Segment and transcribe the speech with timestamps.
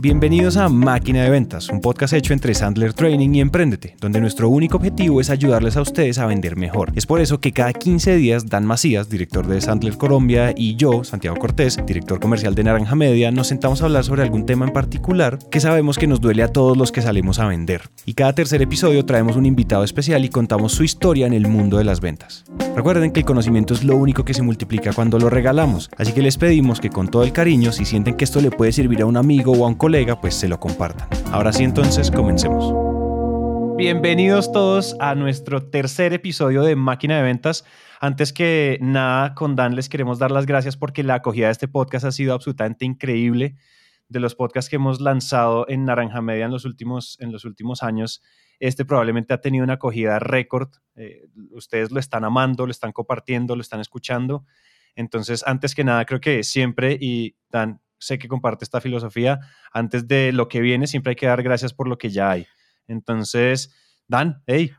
[0.00, 4.48] Bienvenidos a Máquina de Ventas, un podcast hecho entre Sandler Training y Emprendete, donde nuestro
[4.48, 6.92] único objetivo es ayudarles a ustedes a vender mejor.
[6.94, 11.02] Es por eso que cada 15 días Dan Macías, director de Sandler Colombia, y yo,
[11.02, 14.72] Santiago Cortés, director comercial de Naranja Media, nos sentamos a hablar sobre algún tema en
[14.72, 17.90] particular que sabemos que nos duele a todos los que salimos a vender.
[18.06, 21.76] Y cada tercer episodio traemos un invitado especial y contamos su historia en el mundo
[21.76, 22.44] de las ventas.
[22.76, 26.22] Recuerden que el conocimiento es lo único que se multiplica cuando lo regalamos, así que
[26.22, 29.06] les pedimos que con todo el cariño, si sienten que esto le puede servir a
[29.06, 29.87] un amigo o a un colega,
[30.20, 31.08] pues se lo compartan.
[31.32, 32.74] Ahora sí, entonces, comencemos.
[33.78, 37.64] Bienvenidos todos a nuestro tercer episodio de Máquina de Ventas.
[37.98, 41.68] Antes que nada, con Dan les queremos dar las gracias porque la acogida de este
[41.68, 43.56] podcast ha sido absolutamente increíble.
[44.10, 47.82] De los podcasts que hemos lanzado en Naranja Media en los últimos, en los últimos
[47.82, 48.22] años,
[48.60, 50.68] este probablemente ha tenido una acogida récord.
[50.96, 54.44] Eh, ustedes lo están amando, lo están compartiendo, lo están escuchando.
[54.96, 59.40] Entonces, antes que nada, creo que siempre, y Dan, sé que comparte esta filosofía,
[59.72, 62.46] antes de lo que viene, siempre hay que dar gracias por lo que ya hay.
[62.86, 63.72] Entonces,
[64.08, 64.72] Dan, hey,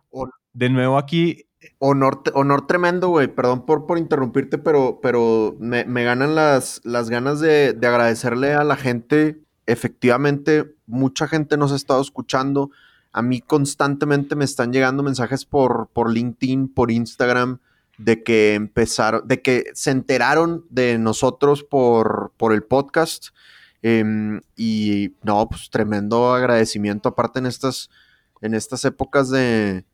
[0.53, 1.45] de nuevo aquí.
[1.77, 3.27] Honor, honor tremendo, güey.
[3.27, 8.63] Perdón por, por interrumpirte, pero, pero me, ganan las, las ganas de, de, agradecerle a
[8.63, 9.43] la gente.
[9.67, 12.71] Efectivamente, mucha gente nos ha estado escuchando.
[13.11, 17.59] A mí constantemente me están llegando mensajes por, por LinkedIn, por Instagram,
[17.99, 23.27] de que empezaron, de que se enteraron de nosotros por, por el podcast.
[23.81, 27.89] Em, y no, pues tremendo agradecimiento, aparte en estas,
[28.41, 29.85] en estas épocas de,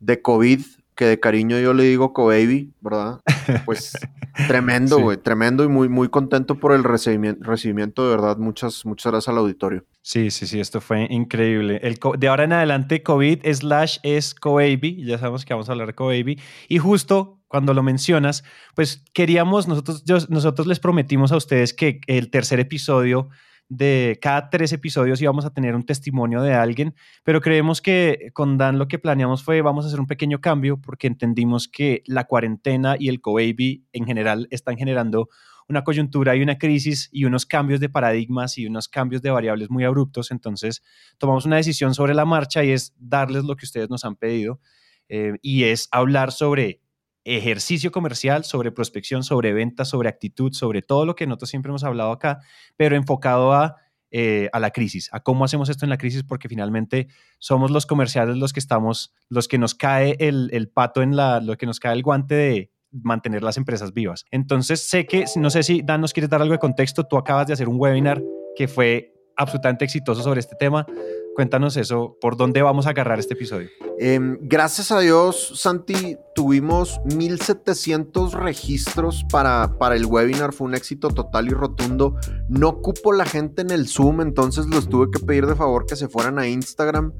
[0.00, 0.60] de COVID,
[0.94, 3.20] que de cariño yo le digo co-baby, ¿verdad?
[3.64, 3.92] Pues
[4.48, 8.36] tremendo, güey, tremendo y muy, muy contento por el recibimiento, recibimiento, de verdad.
[8.36, 9.84] Muchas, muchas gracias al auditorio.
[10.02, 11.80] Sí, sí, sí, esto fue increíble.
[11.82, 15.88] El, de ahora en adelante, COVID slash es co-baby, ya sabemos que vamos a hablar
[15.88, 16.40] de co-baby.
[16.68, 18.42] Y justo cuando lo mencionas,
[18.74, 23.28] pues queríamos, nosotros, nosotros les prometimos a ustedes que el tercer episodio
[23.68, 28.58] de cada tres episodios íbamos a tener un testimonio de alguien, pero creemos que con
[28.58, 32.24] Dan lo que planeamos fue vamos a hacer un pequeño cambio porque entendimos que la
[32.24, 35.28] cuarentena y el co-baby en general están generando
[35.68, 39.70] una coyuntura y una crisis y unos cambios de paradigmas y unos cambios de variables
[39.70, 40.32] muy abruptos.
[40.32, 40.82] Entonces
[41.18, 44.58] tomamos una decisión sobre la marcha y es darles lo que ustedes nos han pedido
[45.08, 46.80] eh, y es hablar sobre
[47.24, 51.84] ejercicio comercial, sobre prospección, sobre ventas, sobre actitud, sobre todo lo que nosotros siempre hemos
[51.84, 52.40] hablado acá,
[52.76, 53.76] pero enfocado a,
[54.10, 57.08] eh, a la crisis, a cómo hacemos esto en la crisis, porque finalmente
[57.38, 61.40] somos los comerciales los que estamos, los que nos cae el, el pato en la,
[61.40, 64.24] lo que nos cae el guante de mantener las empresas vivas.
[64.30, 67.46] Entonces, sé que, no sé si Dan nos quiere dar algo de contexto, tú acabas
[67.46, 68.22] de hacer un webinar
[68.56, 70.86] que fue absolutamente exitoso sobre este tema.
[71.34, 73.68] Cuéntanos eso, ¿por dónde vamos a agarrar este episodio?
[73.98, 81.08] Em, gracias a Dios, Santi, tuvimos 1700 registros para, para el webinar, fue un éxito
[81.08, 82.14] total y rotundo.
[82.48, 85.96] No cupo la gente en el Zoom, entonces los tuve que pedir de favor que
[85.96, 87.12] se fueran a Instagram.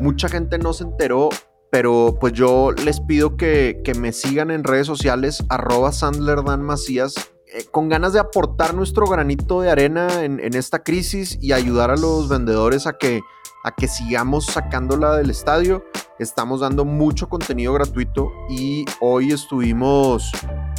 [0.00, 1.28] Mucha gente no se enteró,
[1.70, 6.62] pero pues yo les pido que, que me sigan en redes sociales, arroba Sandler Dan
[6.62, 7.14] Macías,
[7.54, 11.96] eh, con ganas de aportar nuestro granito de arena en, esta crisis y ayudar a
[11.96, 13.20] los vendedores a que
[13.62, 15.84] a que sigamos sacándola del estadio.
[16.18, 20.32] Estamos dando mucho contenido gratuito y hoy estuvimos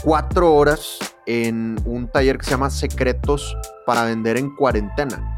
[0.03, 3.55] cuatro horas en un taller que se llama Secretos
[3.85, 5.37] para vender en cuarentena.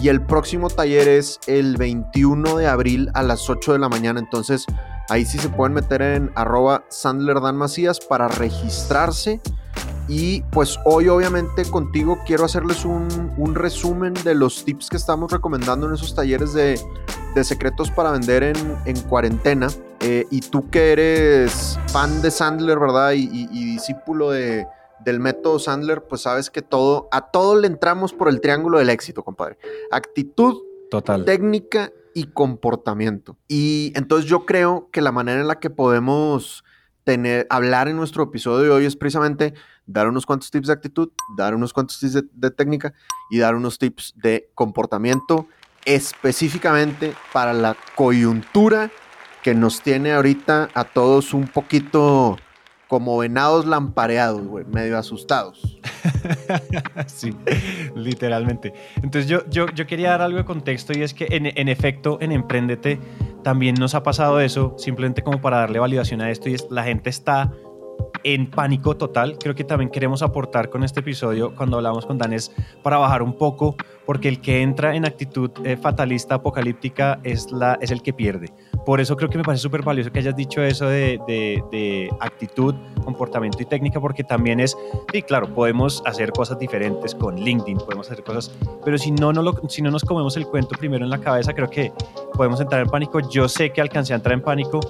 [0.00, 4.20] Y el próximo taller es el 21 de abril a las 8 de la mañana.
[4.20, 4.64] Entonces
[5.10, 7.58] ahí sí se pueden meter en arroba Dan
[8.08, 9.40] para registrarse
[10.08, 15.86] y pues hoy obviamente contigo quiero hacerles un, resumen de los tips que estamos recomendando
[15.86, 16.80] en esos talleres de,
[17.44, 19.68] secretos para vender en, cuarentena.
[20.00, 23.12] Eh, y tú que eres fan de Sandler, ¿verdad?
[23.12, 24.66] Y, discípulo de,
[25.04, 28.90] del método Sandler, pues sabes que todo, a todo le entramos por el triángulo del
[28.90, 29.58] éxito, compadre.
[29.92, 30.56] Actitud,
[30.90, 31.24] Total.
[31.24, 33.36] técnica y comportamiento.
[33.46, 36.64] Y entonces yo creo que la manera en la que podemos
[37.04, 39.54] tener, hablar en nuestro episodio de hoy es precisamente
[39.88, 42.94] dar unos cuantos tips de actitud, dar unos cuantos tips de, técnica
[43.30, 45.48] y dar unos tips de comportamiento
[45.84, 48.90] específicamente para la coyuntura
[49.42, 52.36] que nos tiene ahorita a todos un poquito
[52.86, 55.78] como venados lampareados, güey, medio asustados.
[57.06, 57.34] sí,
[57.94, 58.72] literalmente.
[58.96, 62.18] Entonces yo, yo, yo, quería dar algo de contexto y es que en, en, efecto
[62.20, 62.98] en Emprendete
[63.42, 66.82] también nos ha pasado eso, simplemente como para darle validación a esto y es la
[66.82, 67.52] gente está
[68.24, 69.38] en pánico total.
[69.38, 72.52] Creo que también queremos aportar con este episodio, cuando hablamos con Dan, es
[72.82, 73.76] para bajar un poco,
[74.08, 78.50] porque el que entra en actitud eh, fatalista, apocalíptica, es, la, es el que pierde.
[78.86, 82.74] Por eso creo que me parece súper valioso que hayas dicho eso de, de, actitud,
[83.04, 84.74] comportamiento y técnica, porque también es,
[85.12, 88.50] sí, claro, podemos hacer cosas diferentes con LinkedIn, podemos hacer cosas,
[88.82, 91.52] pero si no, no lo, si no nos comemos el cuento primero en la cabeza,
[91.52, 91.92] creo que
[92.32, 93.20] podemos entrar en pánico.
[93.28, 94.80] Yo sé que alcancé a entrar en pánico.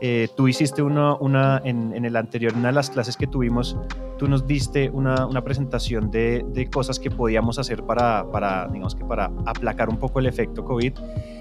[0.00, 3.76] Eh, tú hiciste una, una en, en, el anterior, una de las clases que tuvimos,
[4.16, 8.94] tú nos diste una, una presentación de, de, cosas que podíamos hacer para, para, digamos
[8.94, 10.92] que para aplacar un poco el efecto COVID.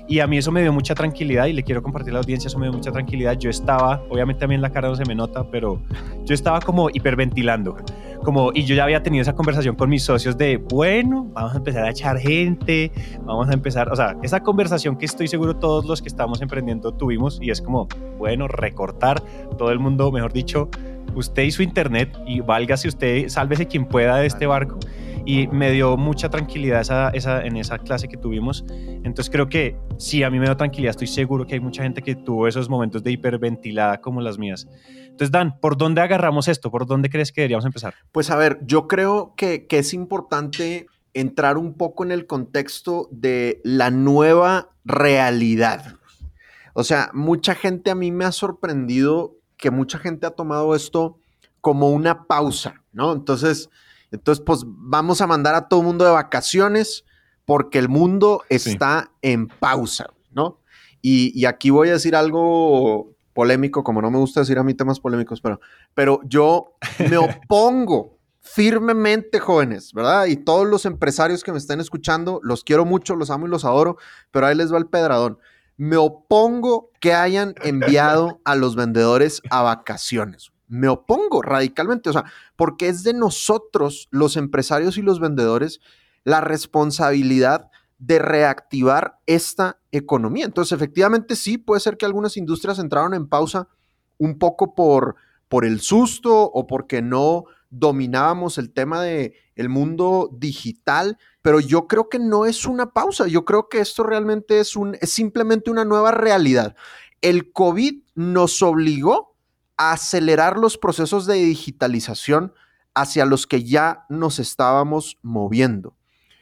[0.07, 2.47] Y a mí eso me dio mucha tranquilidad y le quiero compartir a la audiencia,
[2.47, 3.37] eso me dio mucha tranquilidad.
[3.37, 5.81] Yo estaba, obviamente también la cara no se me nota, pero
[6.23, 7.75] yo estaba como hiperventilando.
[8.23, 11.57] Como, y yo ya había tenido esa conversación con mis socios de, bueno, vamos a
[11.57, 12.91] empezar a echar gente,
[13.23, 16.93] vamos a empezar, o sea, esa conversación que estoy seguro todos los que estamos emprendiendo
[16.93, 17.87] tuvimos y es como,
[18.17, 19.21] bueno, recortar
[19.57, 20.69] todo el mundo, mejor dicho,
[21.15, 24.79] usted y su internet y válgase usted, sálvese quien pueda de este barco
[25.27, 28.63] y me dio mucha tranquilidad esa, esa, en esa clase que tuvimos.
[28.69, 30.91] Entonces creo que sí, a mí me dio tranquilidad.
[30.91, 34.69] Estoy seguro que hay mucha gente que tuvo esos momentos de hiperventilada como las mías.
[34.87, 36.71] Entonces, Dan, ¿por dónde agarramos esto?
[36.71, 37.93] ¿Por dónde crees que deberíamos empezar?
[38.13, 43.09] Pues a ver, yo creo que, que es importante entrar un poco en el contexto
[43.11, 45.95] de la nueva realidad.
[46.73, 51.19] O sea, mucha gente a mí me ha sorprendido que mucha gente ha tomado esto
[51.59, 53.11] como una pausa, ¿no?
[53.11, 53.69] Entonces,
[54.11, 57.03] entonces, pues vamos a mandar a todo el mundo de vacaciones
[57.45, 60.59] porque el mundo está en pausa, ¿no?
[61.01, 64.99] Y, aquí voy a decir algo polémico, como no me gusta decir a mí temas
[64.99, 65.61] polémicos, pero,
[65.93, 66.73] pero yo
[67.09, 70.25] me opongo firmemente, jóvenes, ¿verdad?
[70.25, 73.63] Y todos los empresarios que me estén escuchando, los quiero mucho, los amo y los
[73.63, 73.97] adoro,
[74.31, 75.37] pero ahí les va el pedradón.
[75.77, 82.25] Me opongo que hayan enviado a los vendedores a vacaciones me opongo radicalmente, o sea,
[82.55, 85.79] porque es de nosotros, los empresarios y los vendedores,
[86.23, 87.69] la responsabilidad
[87.99, 90.45] de reactivar esta economía.
[90.45, 93.67] Entonces, efectivamente, sí, puede ser que algunas industrias entraron en pausa
[94.17, 95.15] un poco por,
[95.47, 101.87] por el susto o porque no dominábamos el tema de el mundo digital, pero yo
[101.87, 105.71] creo que no es una pausa, yo creo que esto realmente es un es simplemente
[105.71, 106.75] una nueva realidad.
[107.21, 109.35] El COVID nos obligó
[109.77, 112.53] acelerar los procesos de digitalización
[112.93, 115.95] hacia los que ya nos estábamos moviendo.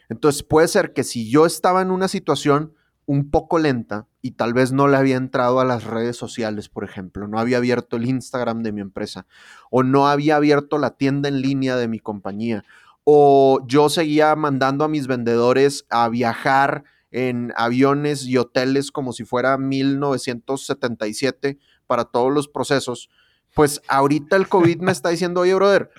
[0.09, 2.73] Entonces puede ser que si yo estaba en una situación
[3.05, 6.83] un poco lenta y tal vez no le había entrado a las redes sociales, por
[6.83, 9.27] ejemplo, no había abierto el Instagram de mi empresa
[9.69, 12.63] o no había abierto la tienda en línea de mi compañía
[13.05, 19.23] o yo seguía mandando a mis vendedores a viajar en aviones y hoteles como si
[19.23, 23.09] fuera 1977 para todos los procesos,
[23.55, 25.89] pues ahorita el COVID me está diciendo, oye, brother,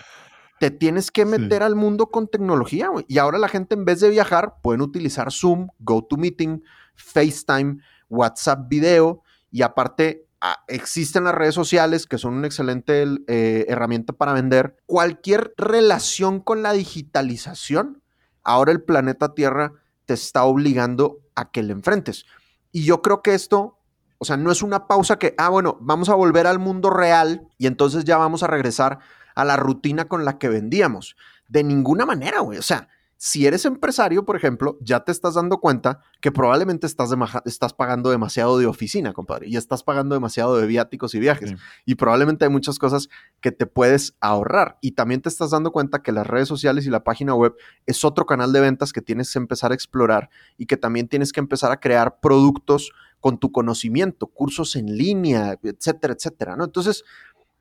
[0.61, 3.05] te tienes que meter al mundo con tecnología, güey.
[3.09, 6.63] Y ahora la gente en vez de viajar pueden utilizar Zoom, GoToMeeting,
[6.95, 7.79] FaceTime,
[8.11, 14.13] WhatsApp video y aparte ah, existen las redes sociales que son una excelente eh, herramienta
[14.13, 14.77] para vender.
[14.85, 18.03] Cualquier relación con la digitalización,
[18.45, 19.73] ahora el planeta Tierra
[20.05, 22.27] te está obligando a que le enfrentes.
[22.71, 23.79] Y yo creo que esto
[24.19, 27.49] o sea, no es una pausa que, ah, bueno, vamos a volver al mundo real
[27.59, 28.99] y entonces ya vamos a regresar
[29.35, 31.17] a la rutina con la que vendíamos.
[31.49, 32.59] De ninguna manera, güey.
[32.59, 37.11] O sea, si eres empresario, por ejemplo, ya te estás dando cuenta que probablemente estás,
[37.47, 41.55] estás pagando demasiado de oficina, compadre, y estás pagando demasiado de viáticos y viajes.
[41.87, 43.09] Y probablemente hay muchas cosas
[43.41, 44.77] que te puedes ahorrar.
[44.83, 47.55] Y también te estás dando cuenta que las redes sociales y la página web
[47.87, 51.33] es otro canal de ventas que tienes que empezar a explorar y que también tienes
[51.33, 56.65] que empezar a crear productos con tu conocimiento, cursos en línea, etcétera, etcétera, ¿no?
[56.65, 57.05] Entonces,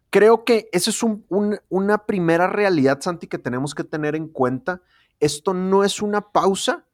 [0.09, 1.01] creo que esa es
[1.69, 4.81] una primera realidad, Santi, que tenemos que tener en cuenta.
[5.19, 6.85] Esto no es una pausa,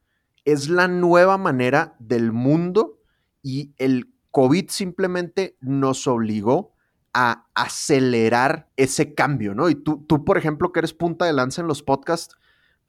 [0.46, 3.00] es la nueva manera del mundo
[3.44, 6.74] y el COVID simplemente nos obligó
[7.14, 9.70] a acelerar ese cambio, ¿no?
[9.70, 12.36] Y tú, tú, por ejemplo, que eres punta de lanza en los podcasts,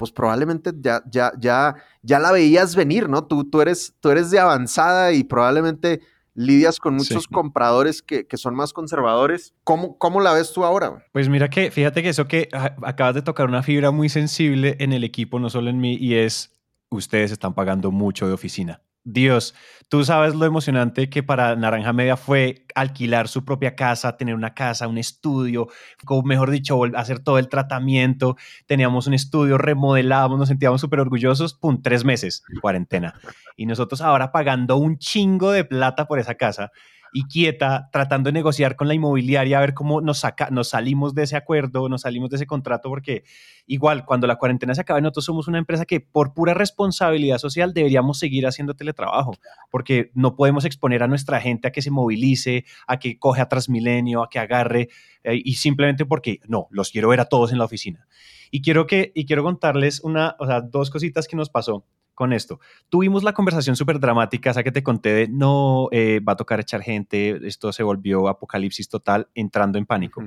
[0.03, 3.25] pues probablemente ya, ya, ya, ya la veías venir, ¿no?
[3.25, 6.01] Tú, tú, eres, tú eres de avanzada y probablemente
[6.35, 9.55] lidias con muchos compradores que, son más conservadores.
[9.63, 11.07] ¿Cómo, ¿Cómo la ves tú ahora?
[11.13, 12.49] Pues mira que, fíjate que eso que
[12.83, 16.17] acabas de tocar una fibra muy sensible en el equipo, no solo en mí, y
[16.17, 16.51] es,
[16.91, 18.83] ustedes están pagando mucho de oficina.
[19.05, 19.55] Dios,
[19.89, 24.55] tú sabes lo emocionante que para Naranja Media fue alquilar su propia casa, tener una
[24.55, 25.67] casa, un estudio,
[26.07, 28.37] o mejor dicho, hacer todo el tratamiento.
[28.67, 31.55] Teníamos un estudio, remodelábamos, nos sentíamos súper orgullosos.
[31.55, 33.15] Pum, tres meses, cuarentena.
[33.57, 36.71] Y nosotros ahora pagando un chingo de plata por esa casa.
[37.13, 41.15] Y quieta, tratando de negociar con la inmobiliaria a ver cómo nos, saca, nos salimos
[41.15, 43.25] de ese acuerdo, nos salimos de ese contrato, porque
[43.67, 47.75] igual cuando la cuarentena se acabe, nosotros somos una empresa que por pura responsabilidad social
[47.75, 49.35] deberíamos seguir haciendo teletrabajo,
[49.71, 53.49] porque no podemos exponer a nuestra gente a que se movilice, a que coge a
[53.49, 54.89] Transmilenio, a que agarre,
[55.23, 58.07] eh, y simplemente porque no, los quiero ver a todos en la oficina.
[58.51, 62.33] Y quiero, que, y quiero contarles una, o sea, dos cositas que nos pasó con
[62.33, 62.61] esto.
[62.89, 66.61] Tuvimos la conversación súper dramática, esa que te conté de no eh, va a tocar
[66.61, 70.23] echar gente, esto se volvió apocalipsis total, entrando en pánico.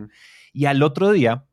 [0.53, 1.45] Y al otro día,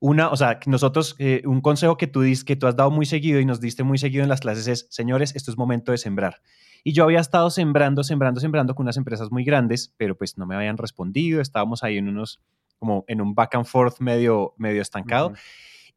[0.00, 3.06] una, o sea, nosotros, eh, un consejo que tú, dis, que tú has dado muy
[3.06, 5.98] seguido y nos diste muy seguido en las clases es, señores, esto es momento de
[5.98, 6.40] sembrar.
[6.82, 10.46] Y yo había estado sembrando, sembrando, sembrando con unas empresas muy grandes, pero pues no
[10.46, 12.40] me habían respondido, estábamos ahí en unos,
[12.78, 15.34] como en un back and forth medio, medio estancado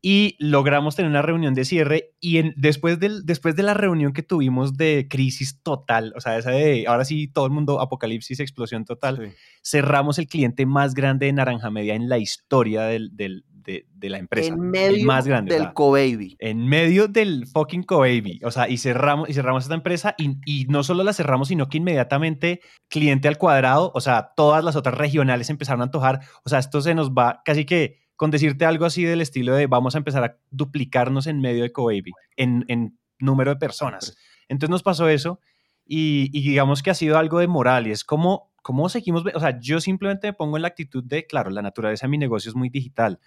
[0.05, 4.11] y logramos tener una reunión de cierre y en, después, del, después de la reunión
[4.11, 8.41] que tuvimos de crisis total, o sea, esa de ahora sí todo el mundo, apocalipsis,
[8.41, 9.33] explosión total,
[9.63, 14.09] cerramos el cliente más grande de Naranja Media en la historia del, del, de, de,
[14.09, 14.53] la empresa.
[14.53, 16.35] En medio más grande, del Co-Baby.
[16.39, 18.41] En medio del fucking Co-Baby.
[18.43, 21.69] O sea, y cerramos, y cerramos esta empresa y, y no solo la cerramos, sino
[21.69, 26.19] que inmediatamente cliente al cuadrado, o sea, todas las otras regionales empezaron a antojar.
[26.43, 29.67] O sea, esto se nos va casi que con decirte algo así del estilo de
[29.67, 34.15] vamos a empezar a duplicarnos en medio de CoBaby, en, en número de personas.
[34.47, 35.39] Entonces nos pasó eso
[35.85, 39.23] y, digamos que ha sido algo de moral y es como, ¿cómo seguimos?
[39.33, 42.17] O sea, yo simplemente me pongo en la actitud de, claro, la naturaleza de mi
[42.17, 43.19] negocio es muy digital,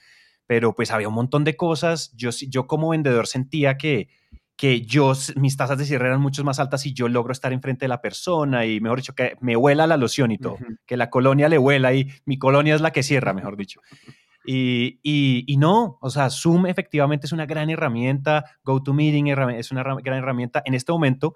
[0.46, 2.12] pero pues había un montón de cosas.
[2.16, 4.08] Yo, yo como vendedor sentía que,
[4.56, 7.84] que yo, mis tasas de cierre eran mucho más altas y yo logro estar enfrente
[7.84, 11.10] de la persona y, mejor dicho, que me huela la loción y todo, que la
[11.10, 13.80] colonia le huela y mi colonia es la que cierra, mejor dicho.
[14.46, 20.18] Y, y, no, o sea, Zoom efectivamente es una gran herramienta, GoToMeeting es una gran
[20.18, 20.62] herramienta.
[20.64, 21.34] En este momento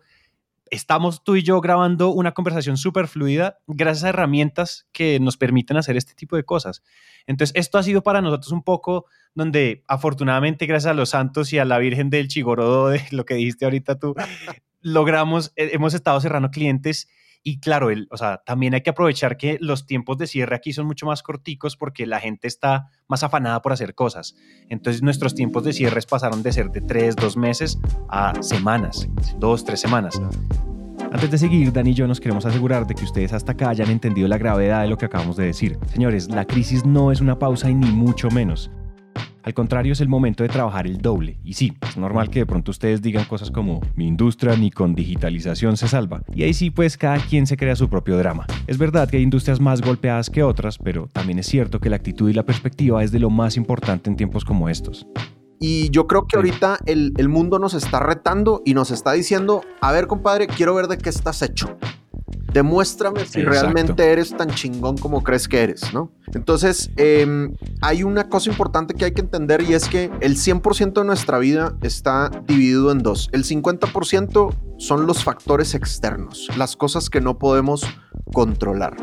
[0.71, 5.77] estamos tú y yo grabando una conversación súper fluida gracias a herramientas que nos permiten
[5.77, 6.83] hacer este tipo de cosas.
[7.27, 11.59] Entonces, esto ha sido para nosotros un poco donde afortunadamente gracias a los santos y
[11.59, 14.15] a la Virgen del Chigorodo, de lo que dijiste ahorita tú,
[14.81, 17.09] logramos, eh, hemos estado cerrando clientes
[17.43, 20.73] y claro, el, o sea, también hay que aprovechar que los tiempos de cierre aquí
[20.73, 24.35] son mucho más corticos porque la gente está más afanada por hacer cosas.
[24.69, 27.79] Entonces nuestros tiempos de cierres pasaron de ser de tres, dos meses
[28.09, 30.21] a semanas, dos, tres semanas.
[31.13, 33.91] Antes de seguir, Dani y yo nos queremos asegurar de que ustedes hasta acá hayan
[33.91, 35.79] entendido la gravedad de lo que acabamos de decir.
[35.87, 38.71] Señores, la crisis no es una pausa y ni mucho menos.
[39.43, 41.39] Al contrario, es el momento de trabajar el doble.
[41.43, 44.95] Y sí, es normal que de pronto ustedes digan cosas como mi industria ni con
[44.95, 46.23] digitalización se salva.
[46.35, 48.47] Y ahí sí, pues cada quien se crea su propio drama.
[48.67, 51.97] Es verdad que hay industrias más golpeadas que otras, pero también es cierto que la
[51.97, 55.07] actitud y la perspectiva es de lo más importante en tiempos como estos.
[55.59, 59.63] Y yo creo que ahorita el, el mundo nos está retando y nos está diciendo,
[59.81, 61.79] a ver compadre, quiero ver de qué estás hecho.
[62.53, 66.11] Demuéstrame si realmente eres tan chingón como crees que eres, ¿no?
[66.35, 71.01] Entonces, em, hay una cosa importante que hay que entender y es que el 100%
[71.01, 73.29] de nuestra vida está dividido en dos.
[73.33, 77.85] El 50% son los factores externos, las cosas que no podemos
[78.33, 78.97] controlar.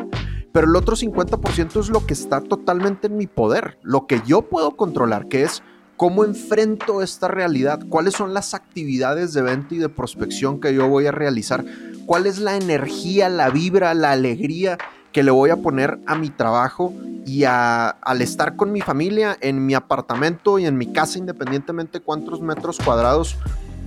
[0.51, 4.42] Pero el otro 50% es lo que está totalmente en mi poder, lo que yo
[4.42, 5.62] puedo controlar, que es
[5.98, 7.80] ¿Cómo enfrento esta realidad?
[7.89, 11.66] ¿Cuáles son las actividades de venta y de prospección que yo voy a realizar?
[12.06, 14.77] ¿Cuál es la energía, la vibra, la alegría
[15.12, 16.94] que le voy a poner a mi trabajo
[17.25, 22.42] y al estar con mi familia en mi apartamento y en mi casa, independientemente cuántos
[22.42, 23.36] metros cuadrados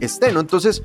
[0.00, 0.40] esté, ¿no?
[0.40, 0.83] Entonces,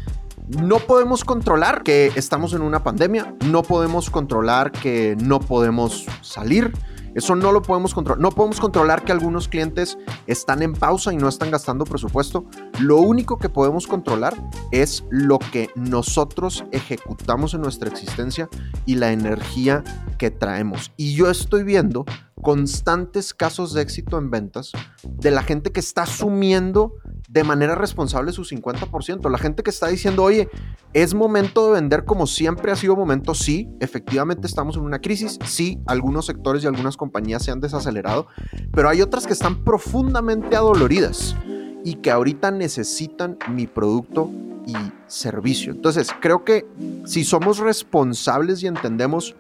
[0.48, 6.72] no podemos controlar que estamos en una pandemia, no podemos controlar que no podemos salir,
[7.16, 8.22] eso no lo podemos controlar.
[8.22, 12.46] No podemos controlar que algunos clientes están en pausa y no están gastando presupuesto.
[12.80, 14.36] Lo único que podemos controlar
[14.72, 18.50] es lo que nosotros ejecutamos en nuestra existencia
[18.86, 19.84] y la energía
[20.20, 20.92] que traemos.
[20.98, 22.06] Y yo estoy viendo
[22.42, 24.72] constantes casos de éxito en ventas
[25.04, 26.94] de la gente que está asumiendo
[27.36, 29.30] de manera responsable su 50%.
[29.30, 30.48] La gente que está diciendo, oye,
[30.94, 33.36] es momento de vender como siempre ha sido momento.
[33.36, 35.38] Sí, efectivamente estamos en una crisis.
[35.44, 38.28] Sí, algunos sectores y algunas compañías se han desacelerado,
[38.72, 41.36] pero hay otras que están profundamente adoloridas
[41.84, 44.32] y que ahorita necesitan mi producto
[44.66, 44.78] y
[45.08, 45.74] servicio.
[45.74, 46.66] Entonces, creo que
[47.04, 49.36] si somos responsables y entendemos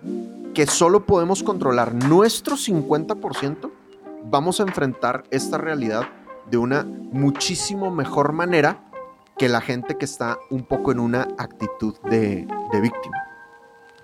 [0.54, 3.72] que solo podemos controlar nuestro 50%,
[4.26, 6.10] vamos a enfrentar esta realidad
[6.50, 8.86] de una muchísimo mejor manera
[9.38, 12.48] que la gente que está un poco en una actitud de,
[12.82, 13.18] víctima.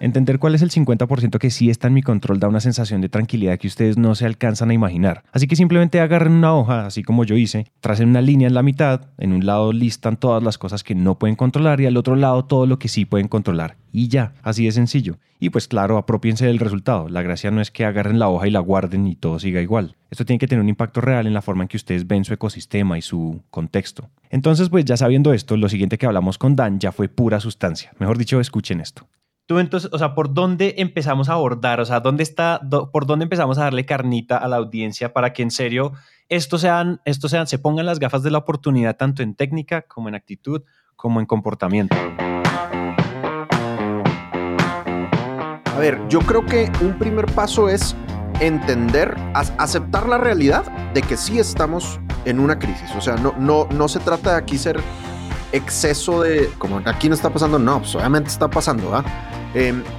[0.01, 3.10] Entender cuál es el 50% que sí está en mi control da una sensación de
[3.10, 5.22] tranquilidad que ustedes no se alcanzan a imaginar.
[5.31, 8.63] Así que simplemente agarren una hoja, así como yo hice, tracen una línea en la
[8.63, 12.15] mitad, en un lado listan todas las cosas que no pueden controlar y al otro
[12.15, 13.77] lado todo lo que sí pueden controlar.
[13.91, 15.20] Y ya, así de sencillo.
[15.39, 17.08] Y pues claro, apropiense del resultado.
[17.08, 19.98] La gracia no es que agarren la hoja y la guarden y todo siga igual.
[20.10, 22.34] Esto tiene que tener un impacto real en la forma en que ustedes ven su
[22.34, 24.10] ecosistema y su contexto.
[24.31, 27.93] Entonces, pues ya sabiendo esto, lo siguiente que hablamos con Dan ya fue pura sustancia.
[28.00, 29.08] Mejor dicho, escuchen esto.
[29.51, 31.81] Tú entonces, o sea, ¿por dónde empezamos a abordar?
[31.81, 32.62] O sea, ¿dónde está,
[32.93, 35.91] por dónde empezamos a darle carnita a la audiencia para que en serio
[36.29, 40.15] esto sean, esto se pongan las gafas de la oportunidad tanto en técnica como en
[40.15, 40.63] actitud
[40.96, 41.98] como en comportamiento?
[45.65, 47.93] A ver, yo creo que un primer paso es
[48.39, 52.89] entender, aceptar la realidad de que sí estamos en una crisis.
[52.96, 54.79] O sea, no, no, no se trata de aquí ser
[55.51, 59.03] exceso de, como aquí no está pasando, no, pues obviamente está pasando, ¿ah?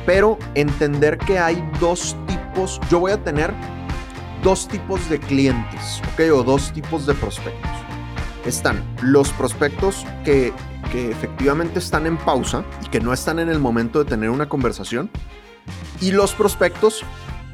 [0.07, 3.53] pero entender que hay dos tipos, yo voy a tener
[4.43, 6.33] dos tipos de clientes, ¿ok?
[6.35, 7.71] O dos tipos de prospectos.
[8.47, 10.53] Están los prospectos que,
[10.91, 14.49] que efectivamente están en pausa y que no están en el momento de tener una
[14.49, 15.11] conversación.
[16.01, 17.05] Y los prospectos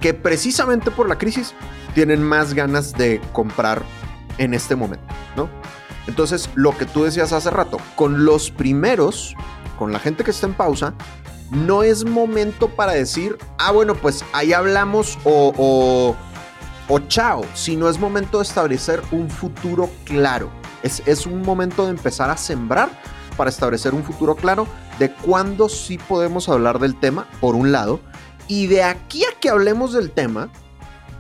[0.01, 1.55] que precisamente por la crisis
[1.95, 3.83] tienen más ganas de comprar
[4.39, 5.49] en este momento, ¿no?
[6.09, 9.37] Entonces, lo que tú decías hace rato, con los primeros,
[9.79, 10.95] con la gente que está en pausa,
[11.51, 16.17] no es momento para decir, ah, bueno, pues ahí hablamos o,
[16.89, 20.51] o, chao, sino es momento de establecer un futuro claro.
[20.83, 22.89] Es, es un momento de empezar a sembrar
[23.37, 24.67] para establecer un futuro claro
[24.99, 28.01] de cuándo sí podemos hablar del tema, por un lado,
[28.47, 30.49] y de aquí a que hablemos del tema,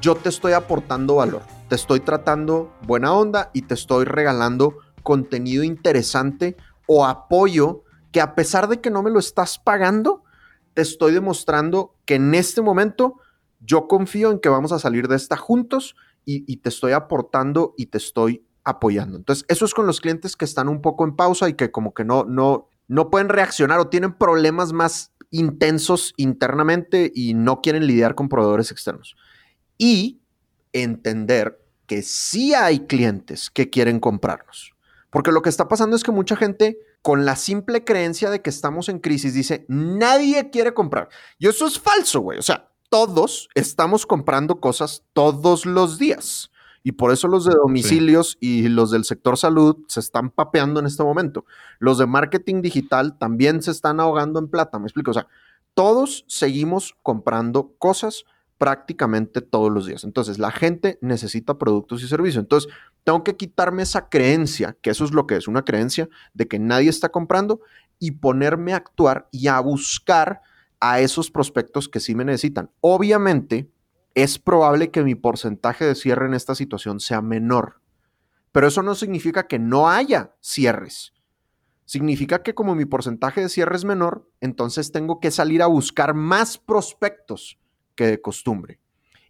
[0.00, 5.62] yo te estoy aportando valor te estoy tratando buena onda y te estoy regalando contenido
[5.62, 6.56] interesante
[6.86, 10.24] o apoyo que a pesar de que no me lo estás pagando,
[10.74, 13.16] te estoy demostrando que en este momento
[13.60, 15.94] yo confío en que vamos a salir de esta juntos
[16.24, 19.16] y, te estoy aportando y te estoy apoyando.
[19.16, 21.94] Entonces, eso es con los clientes que están un poco en pausa y que como
[21.94, 27.86] que no, no, no pueden reaccionar o tienen problemas más intensos internamente y no quieren
[27.86, 29.16] lidiar con proveedores externos.
[29.78, 30.20] Y
[30.72, 34.74] entender que sí hay clientes que quieren comprarnos.
[35.10, 38.50] Porque lo que está pasando es que mucha gente, con la simple creencia de que
[38.50, 41.08] estamos en crisis, dice, nadie quiere comprar.
[41.38, 42.38] Y eso es falso, güey.
[42.38, 46.50] O sea, todos estamos comprando cosas todos los días.
[46.82, 50.86] Y por eso los de domicilios y los del sector salud se están papeando en
[50.86, 51.44] este momento.
[51.78, 54.78] Los de marketing digital también se están ahogando en plata.
[54.78, 55.10] Me explico.
[55.10, 55.26] O sea,
[55.74, 58.24] todos seguimos comprando cosas
[58.58, 60.04] prácticamente todos los días.
[60.04, 62.42] Entonces, la gente necesita productos y servicios.
[62.42, 62.70] Entonces,
[63.04, 66.58] tengo que quitarme esa creencia, que eso es lo que es, una creencia de que
[66.58, 67.60] nadie está comprando
[67.98, 70.42] y ponerme a actuar y a buscar
[70.80, 72.70] a esos prospectos que sí me necesitan.
[72.80, 73.70] Obviamente,
[74.14, 77.80] es probable que mi porcentaje de cierre en esta situación sea menor,
[78.50, 81.12] pero eso no significa que no haya cierres.
[81.84, 86.14] Significa que como mi porcentaje de cierre es menor, entonces tengo que salir a buscar
[86.14, 87.58] más prospectos
[87.98, 88.78] que de costumbre.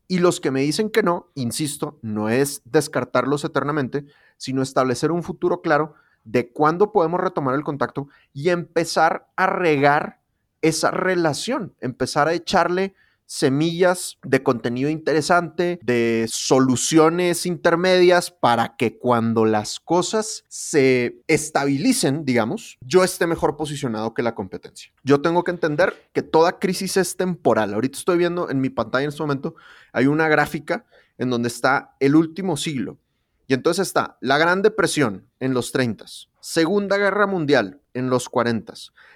[0.09, 4.04] Y los que me dicen que no, insisto, no es descartarlos eternamente,
[4.37, 10.20] sino establecer un futuro claro de cuándo podemos retomar el contacto y empezar a regar
[10.61, 12.94] esa relación, empezar a echarle
[13.29, 22.79] semillas de contenido interesante, de soluciones intermedias para que cuando las cosas se estabilicen, digamos,
[22.81, 24.93] yo esté mejor posicionado que la competencia.
[25.05, 27.75] Yo tengo que entender que toda crisis es temporal.
[27.75, 29.55] Ahorita estoy viendo en mi pantalla en este momento,
[29.93, 30.87] hay una gráfica
[31.19, 32.99] en donde está el último siglo.
[33.47, 36.07] Y entonces está la Gran Depresión en los 30,
[36.41, 38.73] Segunda Guerra Mundial en los 40,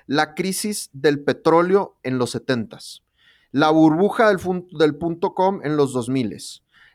[0.07, 2.79] la crisis del petróleo en los 70,
[3.53, 6.39] la burbuja del, punto com en los 2000,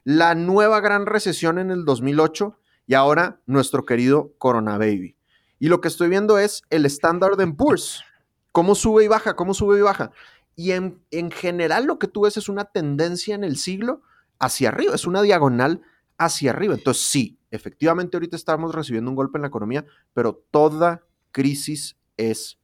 [0.04, 5.16] la nueva gran recesión en el 2008 y ahora nuestro querido Corona Baby.
[5.60, 8.04] Y lo que estoy viendo es el Standard Poor's,
[8.52, 10.12] cómo sube y baja, cómo sube y baja.
[10.56, 14.02] Y en, en general lo que tú ves es una tendencia en el siglo
[14.40, 15.82] hacia arriba, es una diagonal
[16.18, 16.74] hacia arriba.
[16.74, 22.58] Entonces sí, efectivamente ahorita estamos recibiendo un golpe en la economía, pero toda crisis es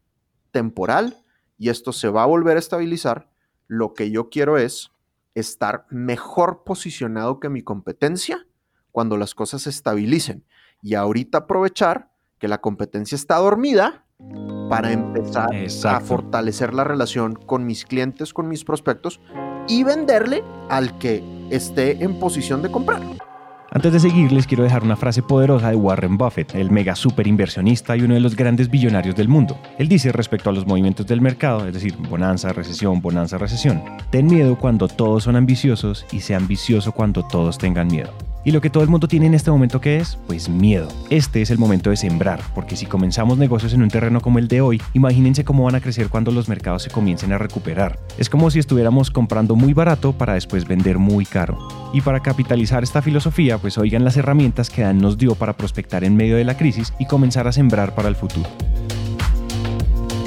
[0.50, 1.24] temporal
[1.60, 3.33] y esto se va a volver a estabilizar
[3.74, 4.92] lo que yo quiero es
[5.34, 8.46] estar mejor posicionado que mi competencia
[8.92, 10.46] cuando las cosas se estabilicen.
[10.82, 14.06] Y ahorita aprovechar que la competencia está dormida
[14.70, 15.50] para empezar
[15.86, 19.20] a fortalecer la relación con mis clientes, con mis prospectos
[19.68, 23.02] y venderle al que esté en posición de comprar.
[23.76, 27.26] Antes de seguir, les quiero dejar una frase poderosa de Warren Buffett, el mega super
[27.26, 29.60] inversionista y uno de los grandes billonarios del mundo.
[29.80, 33.82] Él dice respecto a los movimientos del mercado, es decir, bonanza, recesión, bonanza, recesión,
[34.12, 38.14] ten miedo cuando todos son ambiciosos y sea ambicioso cuando todos tengan miedo.
[38.46, 40.90] Y lo que todo el mundo tiene en este momento que es, pues miedo.
[41.10, 44.50] Este es el momento de sembrar, porque si comenzamos negocios en un terreno como el
[44.50, 47.98] de hoy, imagínense cómo van a crecer cuando los mercados se comiencen a recuperar.
[48.18, 51.58] Es como si estuviéramos comprando muy barato para después vender muy caro.
[51.94, 56.04] Y para capitalizar esta filosofía, pues oigan las herramientas que Dan nos dio para prospectar
[56.04, 58.50] en medio de la crisis y comenzar a sembrar para el futuro.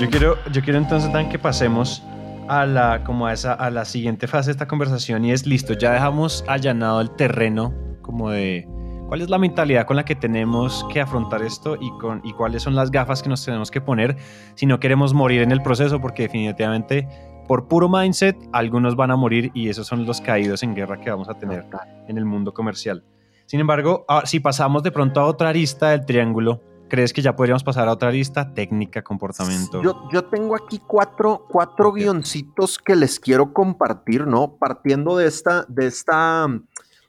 [0.00, 2.02] Yo quiero, yo quiero entonces, Dan, que pasemos
[2.48, 5.74] a la, como a, esa, a la siguiente fase de esta conversación y es listo,
[5.74, 8.66] ya dejamos allanado el terreno como de
[9.08, 12.62] cuál es la mentalidad con la que tenemos que afrontar esto y, con, y cuáles
[12.62, 14.16] son las gafas que nos tenemos que poner
[14.54, 17.08] si no queremos morir en el proceso, porque definitivamente
[17.46, 21.10] por puro mindset algunos van a morir y esos son los caídos en guerra que
[21.10, 21.66] vamos a tener
[22.08, 23.04] en el mundo comercial.
[23.46, 27.36] Sin embargo, ah, si pasamos de pronto a otra arista del triángulo, ¿crees que ya
[27.36, 28.52] podríamos pasar a otra arista?
[28.52, 29.80] Técnica, comportamiento.
[29.82, 34.56] Yo, yo tengo aquí cuatro, cuatro guioncitos que les quiero compartir, ¿no?
[34.56, 36.48] Partiendo de esta, de esta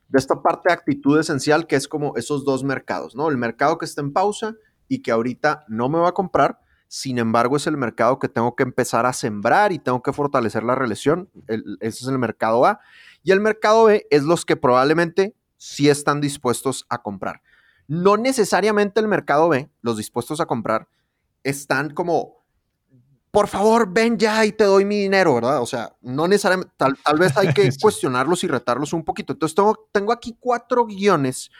[0.09, 3.29] de esta parte de actitud esencial que es como esos dos mercados, ¿no?
[3.29, 4.55] El mercado que está en pausa
[4.87, 8.55] y que ahorita no me va a comprar, sin embargo es el mercado que tengo
[8.55, 12.79] que empezar a sembrar y tengo que fortalecer la relación, ese es el mercado A.
[13.23, 17.41] Y el mercado B es los que probablemente sí están dispuestos a comprar.
[17.87, 20.87] No necesariamente el mercado B, los dispuestos a comprar,
[21.43, 22.36] están como
[23.31, 25.61] por favor, ven ya y te doy mi dinero, ¿verdad?
[25.61, 29.33] O sea, no necesariamente, tal, vez hay que cuestionarlos y retarlos un poquito.
[29.33, 31.51] Entonces, tengo, tengo aquí cuatro guiones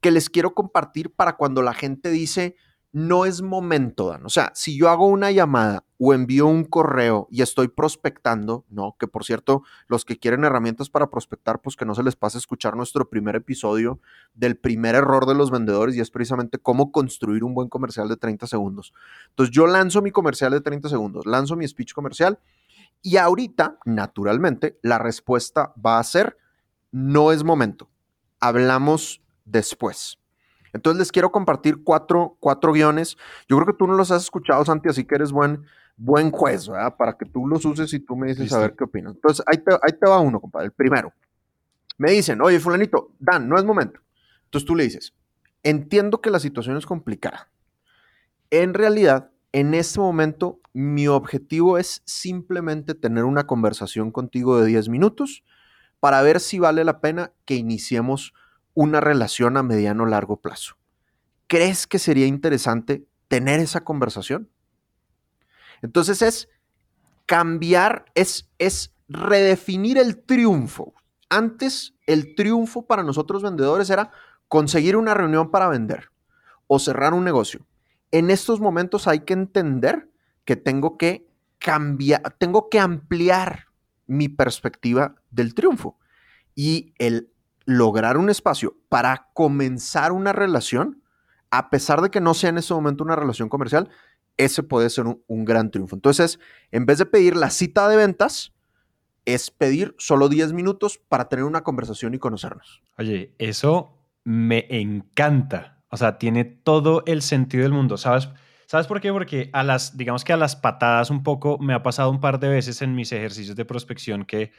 [0.00, 2.56] que les quiero compartir para cuando la gente dice,
[2.92, 4.26] no es momento, Dan.
[4.26, 8.96] O sea, si yo hago una llamada o envío un correo y estoy prospectando, ¿no?
[8.98, 12.38] Que por cierto, los que quieren herramientas para prospectar, pues que no se les pase
[12.38, 14.00] escuchar nuestro primer episodio
[14.34, 18.16] del primer error de los vendedores y es precisamente cómo construir un buen comercial de
[18.16, 18.92] 30 segundos.
[19.28, 22.38] Entonces yo lanzo mi comercial de 30 segundos, lanzo mi speech comercial
[23.02, 26.36] y ahorita, naturalmente, la respuesta va a ser,
[26.90, 27.88] no es momento,
[28.40, 30.19] hablamos después.
[30.72, 33.16] Entonces les quiero compartir cuatro, cuatro guiones.
[33.48, 35.64] Yo creo que tú no los has escuchado, Santi, así que eres buen,
[35.96, 36.96] buen juez, ¿verdad?
[36.96, 39.14] Para que tú los uses y tú me dices a ver qué opinas.
[39.14, 40.66] Entonces ahí te, ahí te va uno, compadre.
[40.66, 41.12] El primero.
[41.98, 44.00] Me dicen, oye, fulanito, Dan, no es momento.
[44.44, 45.14] Entonces tú le dices,
[45.62, 47.48] entiendo que la situación es complicada.
[48.50, 54.88] En realidad, en este momento, mi objetivo es simplemente tener una conversación contigo de 10
[54.88, 55.44] minutos
[55.98, 58.32] para ver si vale la pena que iniciemos
[58.74, 60.76] una relación a mediano o largo plazo.
[61.46, 64.48] ¿Crees que sería interesante tener esa conversación?
[65.82, 66.48] Entonces es
[67.26, 70.94] cambiar, es, es redefinir el triunfo.
[71.28, 74.10] Antes el triunfo para nosotros vendedores era
[74.48, 76.10] conseguir una reunión para vender
[76.66, 77.66] o cerrar un negocio.
[78.10, 80.10] En estos momentos hay que entender
[80.44, 81.28] que tengo que
[81.58, 83.66] cambiar, tengo que ampliar
[84.06, 85.98] mi perspectiva del triunfo.
[86.56, 87.32] Y el
[87.70, 91.02] lograr un espacio para comenzar una relación,
[91.50, 93.88] a pesar de que no sea en ese momento una relación comercial,
[94.36, 95.94] ese puede ser un, gran triunfo.
[95.94, 96.40] Entonces,
[96.72, 98.52] en vez de pedir la cita de ventas,
[99.24, 102.82] es pedir solo 10 minutos para tener una conversación y conocernos.
[102.98, 105.82] Oye, eso me encanta.
[105.90, 107.98] O sea, tiene todo el sentido del mundo.
[107.98, 108.30] ¿Sabes?
[108.66, 109.12] ¿Sabes por qué?
[109.12, 112.40] Porque a las, digamos que a las patadas un poco me ha pasado un par
[112.40, 114.52] de veces en mis ejercicios de prospección que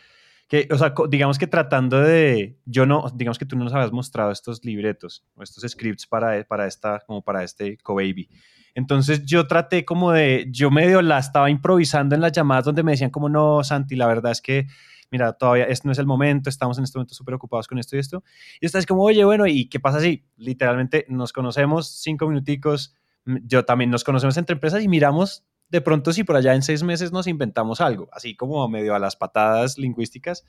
[0.52, 3.94] que, o sea, digamos que tratando de, yo no, digamos que tú no nos habías
[3.94, 8.28] mostrado estos libretos o estos scripts para, para esta, como para este co-baby.
[8.76, 12.92] Entonces yo traté como de, yo medio la estaba improvisando en las llamadas donde me
[12.92, 14.68] decían como, no, Santi, la verdad es que,
[15.10, 17.96] mira, todavía este no es el momento, estamos en este momento súper ocupados con esto
[17.96, 18.22] y esto.
[18.60, 22.94] Y estás como, oye, bueno, ¿y qué pasa si literalmente nos conocemos cinco minuticos?
[23.24, 26.84] Yo también nos conocemos entre empresas y miramos de pronto si por allá en seis
[26.84, 30.46] meses nos inventamos algo, así como medio a las patadas lingüísticas.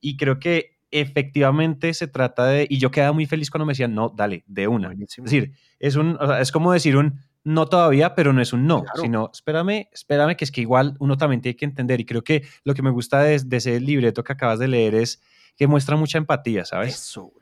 [0.00, 3.94] Y creo que efectivamente se trata de, y yo quedaba muy feliz cuando me decían,
[3.94, 4.92] no, dale, de una.
[4.92, 8.84] Es decir, es, un, es como decir un no todavía, pero no es un no,
[9.00, 12.00] sino espérame, espérame, que es que igual uno también tiene que entender.
[12.00, 15.22] Y creo que lo que me gusta de, ese libreto que acabas de leer es
[15.56, 16.94] que muestra mucha empatía, ¿sabes?
[16.94, 17.32] Eso,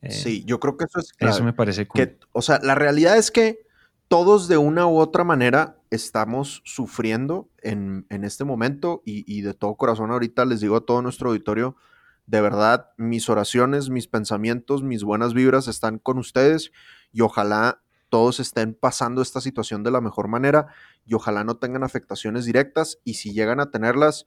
[0.00, 3.18] eh, sí, yo creo que eso es Eso me parece Que, o sea, la realidad
[3.18, 3.58] es que
[4.10, 10.10] todos de una u otra manera estamos sufriendo en, este momento y, de todo corazón
[10.10, 11.76] ahorita les digo a todo nuestro auditorio,
[12.26, 16.72] de verdad, mis oraciones, mis pensamientos, mis buenas vibras están con ustedes
[17.12, 20.66] y ojalá todos estén pasando esta situación de la mejor manera
[21.06, 24.26] y ojalá no tengan afectaciones directas y si llegan a tenerlas,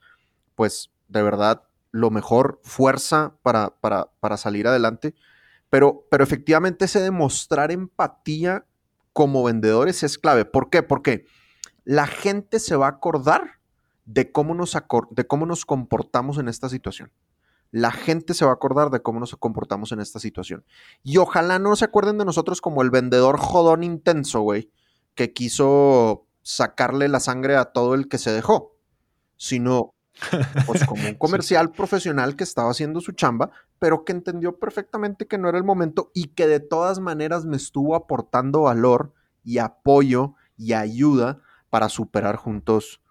[0.56, 5.14] pues de verdad, lo mejor, fuerza para, para, para salir adelante.
[5.70, 8.66] Pero, pero efectivamente ese demostrar empatía
[9.14, 10.46] como vendedores es clave.
[10.46, 10.84] ¿Por qué?
[10.84, 11.26] Porque
[11.86, 13.60] la gente se va a acordar
[14.06, 14.78] de cómo nos,
[15.12, 17.12] de cómo nos comportamos en esta situación.
[17.72, 20.66] La gente se va a acordar de cómo nos comportamos en esta situación.
[21.02, 24.70] Y ojalá no se acuerden de nosotros como el vendedor jodón intenso, güey,
[25.16, 28.76] que quiso sacarle la sangre a todo el que se dejó,
[29.38, 29.93] sino
[30.66, 35.38] pues como un comercial profesional que estaba haciendo su chamba, pero que entendió perfectamente que
[35.38, 40.36] no era el momento y que de todas maneras me estuvo aportando valor y apoyo
[40.58, 43.02] y ayuda para superar juntos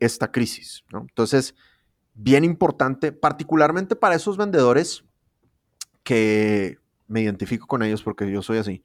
[0.00, 0.84] esta crisis.
[0.92, 1.54] Entonces,
[2.14, 5.04] bien importante, particularmente para esos vendedores
[6.02, 8.82] que me identifico con ellos porque yo soy así,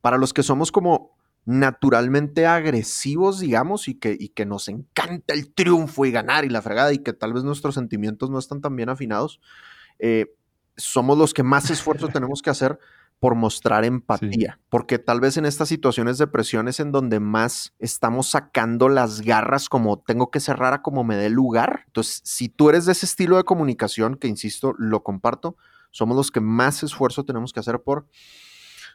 [0.00, 5.52] para los que somos como naturalmente agresivos, digamos, y que, y que nos encanta el
[5.52, 8.76] triunfo y ganar y la fregada y que tal vez nuestros sentimientos no están tan
[8.76, 9.40] bien afinados,
[9.98, 10.34] eh,
[10.76, 12.78] somos los que más esfuerzo tenemos que hacer
[13.18, 17.72] por mostrar empatía, porque tal vez en estas situaciones de presión es en donde más
[17.78, 21.84] estamos sacando las garras como tengo que cerrar a como me dé lugar.
[21.86, 25.56] Entonces, si tú eres de ese estilo de comunicación, que insisto, lo comparto,
[25.92, 28.08] somos los que más esfuerzo tenemos que hacer por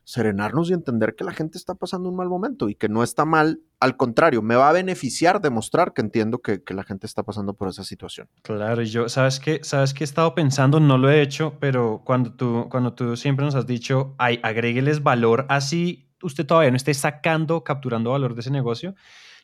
[0.08, 3.26] serenarnos y entender que la gente está pasando un mal momento y que no está
[3.26, 3.60] mal.
[3.82, 7.67] Al contrario, me va a beneficiar demostrar que entiendo que, la gente está pasando por
[7.67, 8.30] esa situación.
[8.41, 9.60] Claro, y yo, ¿sabes qué?
[9.63, 10.80] ¿Sabes qué he estado pensando?
[10.80, 15.04] No lo he hecho, pero cuando tú, cuando tú siempre nos has dicho, ay, agrégueles
[15.04, 18.96] valor, así usted todavía no esté sacando, capturando valor de ese negocio.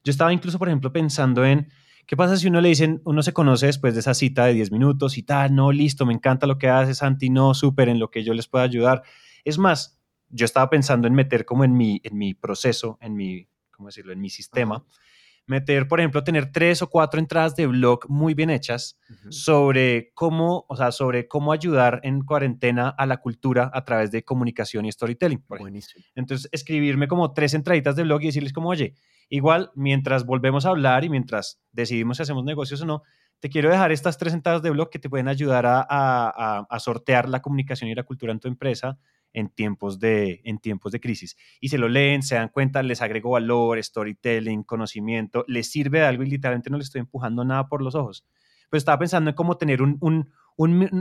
[0.06, 1.67] Yo estaba incluso, por ejemplo, pensando en,
[2.06, 4.71] ¿Qué pasa si uno le dicen, uno se conoce después de esa cita de 10
[4.71, 8.10] minutos y tal, no, listo, me encanta lo que haces, Santi, no, súper, en lo
[8.10, 9.04] que yo les pueda ayudar?
[9.45, 10.02] Es más,
[10.34, 14.12] yo estaba pensando en meter como en mi, en mi proceso, en mi, ¿cómo decirlo?,
[14.13, 14.84] en mi sistema,
[15.46, 18.98] meter, por ejemplo, tener tres o cuatro entradas de blog muy bien hechas
[19.30, 24.24] sobre cómo, o sea, sobre cómo ayudar en cuarentena a la cultura a través de
[24.24, 25.43] comunicación y storytelling.
[25.48, 26.04] Buenísimo.
[26.15, 28.96] Entonces, escribirme como tres entraditas de blog y decirles como, oye,
[29.30, 33.02] igual, mientras volvemos a hablar y mientras decidimos si hacemos negocios o no,
[33.39, 36.80] te quiero dejar estas tres entradas de blog que te pueden ayudar a, a, a
[36.80, 38.98] sortear la comunicación y la cultura en tu empresa
[39.34, 41.36] en tiempos de, en tiempos de crisis.
[41.60, 46.06] Y se lo leen, se dan cuenta, les agrego valor, storytelling, conocimiento, les sirve de
[46.06, 48.26] algo y literalmente no le estoy empujando nada por los ojos.
[48.69, 50.32] Pero estaba pensando en cómo tener un, un,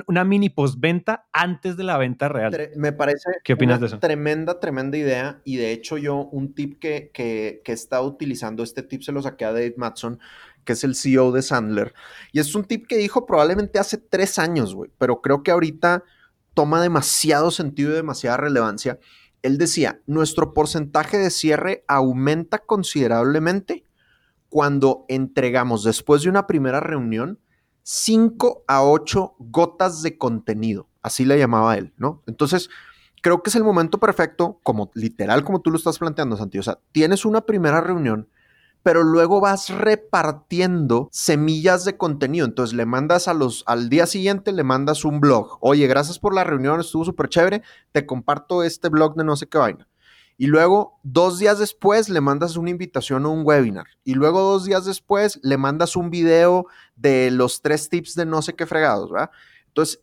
[0.07, 2.71] una mini postventa antes de la venta real.
[2.77, 3.99] Me parece ¿Qué opinas de eso?
[3.99, 5.41] tremenda, tremenda idea.
[5.45, 9.23] Y de hecho yo un tip que, que, que estado utilizando, este tip se lo
[9.23, 10.19] saqué a Dave Matson,
[10.65, 11.93] que es el CEO de Sandler.
[12.33, 14.91] Y es un tip que dijo probablemente hace tres años, güey.
[14.99, 16.05] Pero creo que ahorita
[16.55, 18.99] toma demasiado sentido y demasiada relevancia.
[19.43, 23.85] Él decía, nuestro porcentaje de cierre aumenta considerablemente
[24.49, 27.41] cuando entregamos después de una primera reunión
[27.83, 32.23] 5 a 8 gotas de contenido, así le llamaba él, ¿no?
[32.27, 32.69] Entonces,
[33.23, 36.63] creo que es el momento perfecto, como literal como tú lo estás planteando, Santi, o
[36.63, 38.29] sea, tienes una primera reunión
[38.83, 42.47] pero luego vas repartiendo semillas de contenido.
[42.47, 45.59] Entonces le mandas a los, al día siguiente le mandas un blog.
[45.61, 49.49] Oye, gracias por la reunión, estuvo súper chévere, te comparto este blog de no sé
[49.49, 49.89] qué vaina.
[50.39, 53.87] Y luego, dos días después, le mandas una invitación a un webinar.
[54.03, 56.67] Y luego, dos días después, le mandas un video
[56.97, 59.31] de los tres tips de no sé qué fregados, ¿verdad?
[59.69, 60.01] Entonces,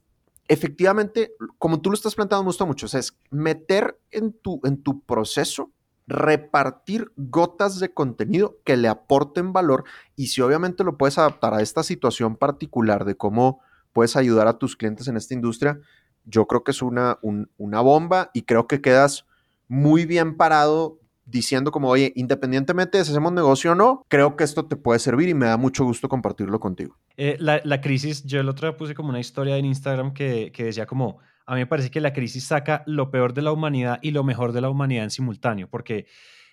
[0.48, 2.86] efectivamente, como tú lo estás planteando, me gusta mucho.
[2.86, 5.72] O sea, es meter en tu, en tu proceso
[6.10, 11.62] repartir gotas de contenido que le aporten valor y si obviamente lo puedes adaptar a
[11.62, 13.62] esta situación particular de cómo
[13.93, 15.80] puedes ayudar a tus clientes en esta industria,
[16.26, 19.26] yo creo que es una, una bomba y creo que quedas
[19.67, 24.43] muy bien parado diciendo como, oye, independientemente de si hacemos negocio o no, creo que
[24.43, 26.98] esto te puede servir y me da mucho gusto compartirlo contigo.
[27.17, 30.63] Eh, la, crisis, yo el otro día puse como una historia en Instagram que, que
[30.63, 33.97] decía como, a mí me parece que la crisis saca lo peor de la humanidad
[34.03, 36.05] y lo mejor de la humanidad en simultáneo, porque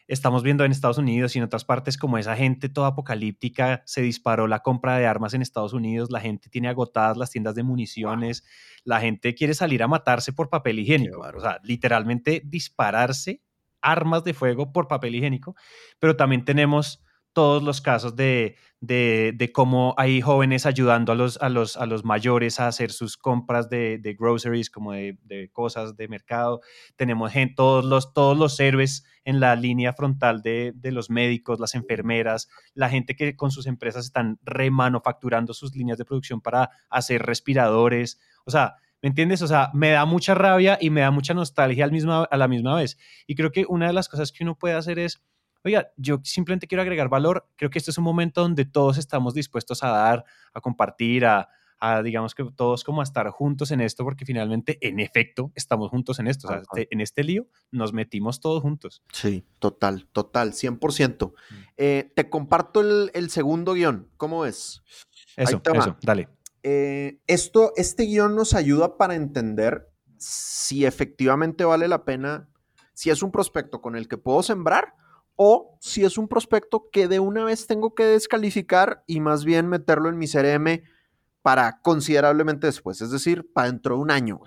[0.09, 4.01] estamos viendo en Estados Unidos y en otras partes como esa gente toda apocalíptica, se
[4.01, 7.63] disparó la compra de armas en Estados Unidos, la gente tiene agotadas las tiendas de
[7.63, 8.43] municiones,
[8.85, 13.43] la gente quiere salir a matarse por papel higiénico, o sea, literalmente dispararse
[13.83, 15.57] armas de fuego por papel higiénico,
[15.99, 17.05] pero también tenemos
[17.37, 22.03] todos los casos de, de, cómo hay jóvenes ayudando a los, a, los, a los
[22.03, 26.63] mayores a hacer sus compras de, de groceries, como de, cosas de mercado.
[26.97, 31.75] Tenemos gente, todos, los, todos los héroes en la línea frontal de, los médicos, las
[31.75, 37.21] enfermeras, la gente que con sus empresas están remanufacturando sus líneas de producción para hacer
[37.21, 38.19] respiradores.
[38.47, 39.43] O sea, ¿Me entiendes?
[39.43, 42.49] O sea, me da mucha rabia y me da mucha nostalgia al misma, a la
[42.49, 42.97] misma vez.
[43.27, 45.23] Y creo que una de las cosas que uno puede hacer es
[45.65, 49.35] oiga, yo simplemente quiero agregar valor, creo que este es un momento donde todos estamos
[49.35, 53.81] dispuestos a dar, a compartir, a, a, digamos que todos como a estar juntos en
[53.81, 56.49] esto, porque finalmente, en efecto, estamos juntos en esto.
[56.49, 59.03] O sea, este, en este lío nos metimos todos juntos.
[59.13, 61.33] Sí, total, total, 100%.
[61.33, 61.55] Mm.
[61.77, 64.09] Eh, te comparto el, segundo guion.
[64.17, 64.83] ¿Cómo es?
[65.37, 66.29] Eso, eso, dale.
[66.63, 72.49] Eh, esto, este guion nos ayuda para entender si efectivamente vale la pena,
[72.95, 74.95] si es un prospecto con el que puedo sembrar
[75.37, 79.69] o si es un prospecto que de una vez tengo que descalificar y más bien
[79.69, 80.83] meterlo en mi CRM
[81.43, 84.41] para considerablemente después, es decir, para dentro de un año.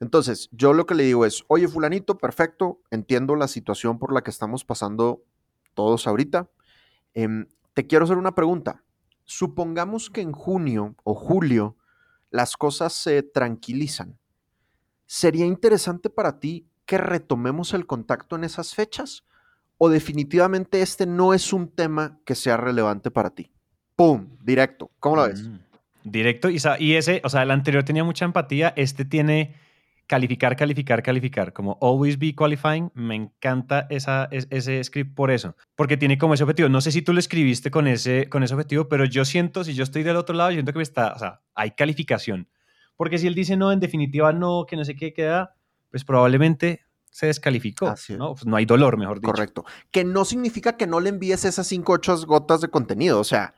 [0.00, 4.22] Entonces, yo lo que le digo es, oye, fulanito, perfecto, entiendo la situación por la
[4.22, 5.24] que estamos pasando
[5.74, 6.50] todos ahorita.
[7.14, 8.84] Em, te quiero hacer una pregunta.
[9.24, 11.76] Supongamos que en junio o julio
[12.30, 14.18] las cosas se tranquilizan.
[15.06, 19.24] ¿Sería interesante para ti que retomemos el contacto en esas fechas?
[19.78, 23.52] ¿O definitivamente este no es un tema que sea relevante para ti?
[23.94, 24.36] ¡Pum!
[24.42, 24.90] Directo.
[24.98, 25.42] ¿Cómo lo ves?
[25.42, 25.58] Mm,
[26.04, 26.50] directo.
[26.50, 28.72] Y, ese, o sea, el anterior tenía mucha empatía.
[28.76, 29.54] Este tiene
[30.08, 35.98] calificar, calificar, calificar, como always be qualifying, me encanta esa, ese script por eso, porque
[35.98, 36.70] tiene como ese objetivo.
[36.70, 39.74] No sé si tú lo escribiste con ese, con ese objetivo, pero yo siento, si
[39.74, 42.48] yo estoy del otro lado, yo siento que me está, o sea, hay calificación.
[42.96, 45.54] Porque si él dice no, en definitiva no, que no sé qué queda,
[45.90, 47.94] pues probablemente se descalificó.
[48.16, 48.34] ¿no?
[48.34, 49.32] Pues no hay dolor, mejor dicho.
[49.32, 49.64] Correcto.
[49.90, 53.20] Que no significa que no le envíes esas 5 8 gotas de contenido.
[53.20, 53.54] O sea,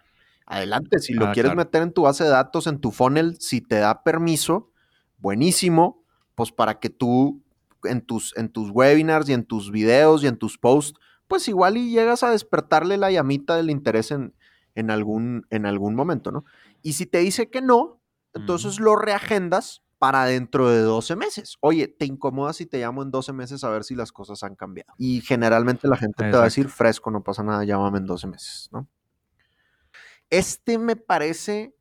[0.47, 3.61] adelante, si lo ah, quieres meter en tu base de datos, en tu funnel, si
[3.61, 4.73] te da permiso,
[5.19, 6.01] buenísimo
[6.41, 7.43] pues para que tú
[7.85, 11.77] en tus, en tus webinars y en tus videos y en tus posts, pues igual
[11.77, 14.35] y llegas a despertarle la llamita del interés en,
[14.75, 16.47] en, algún, en algún momento, ¿no?
[16.81, 18.01] Y si te dice que no,
[18.33, 21.59] entonces lo reagendas para dentro de 12 meses.
[21.61, 24.57] Oye, ¿te incomoda si te llamo en 12 meses a ver si las cosas han
[24.57, 24.95] cambiado?
[24.97, 28.27] Y generalmente la gente te va a decir, fresco, no pasa nada, llámame en 12
[28.27, 28.89] meses, ¿no?
[30.31, 31.77] Este me parece,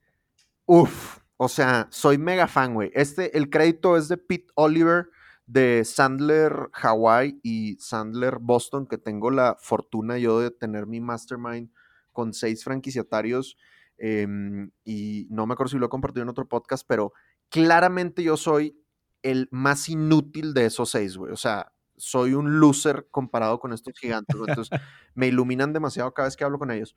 [0.65, 2.91] uff, o sea, soy mega fan, güey.
[2.93, 5.07] Este, el crédito es de Pete Oliver
[5.45, 11.71] de Sandler Hawaii y Sandler Boston, que tengo la fortuna yo de tener mi mastermind
[12.11, 13.55] con seis franquiciatarios.
[13.97, 17.13] Em, y no me acuerdo si lo he compartido en otro podcast, pero
[17.49, 18.79] claramente yo soy
[19.21, 21.31] el más inútil de esos seis, güey.
[21.31, 24.35] O sea, soy un loser comparado con estos gigantes.
[24.35, 24.69] Entonces,
[25.13, 26.95] me iluminan demasiado cada vez que hablo con ellos.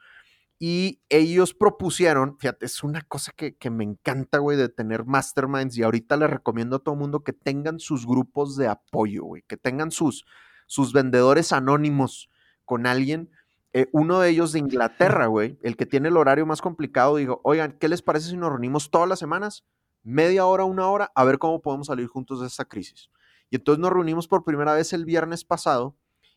[0.59, 5.77] Y ellos propusieron, fíjate, es una cosa que, me encanta, güey, de tener masterminds.
[5.77, 9.43] Y ahorita les recomiendo a todo el mundo que tengan sus grupos de apoyo, güey,
[9.49, 10.25] que tengan sus,
[10.67, 12.31] sus vendedores anónimos
[12.65, 13.31] con alguien.
[13.73, 17.41] Eh, uno de ellos de Inglaterra, güey, el que tiene el horario más complicado, digo,
[17.43, 19.65] oigan, ¿qué les parece si nos reunimos todas las semanas?
[20.03, 23.11] Media hora, una hora, a ver cómo podemos salir juntos de esta crisis.
[23.51, 25.97] Y entonces nos reunimos por primera vez el viernes pasado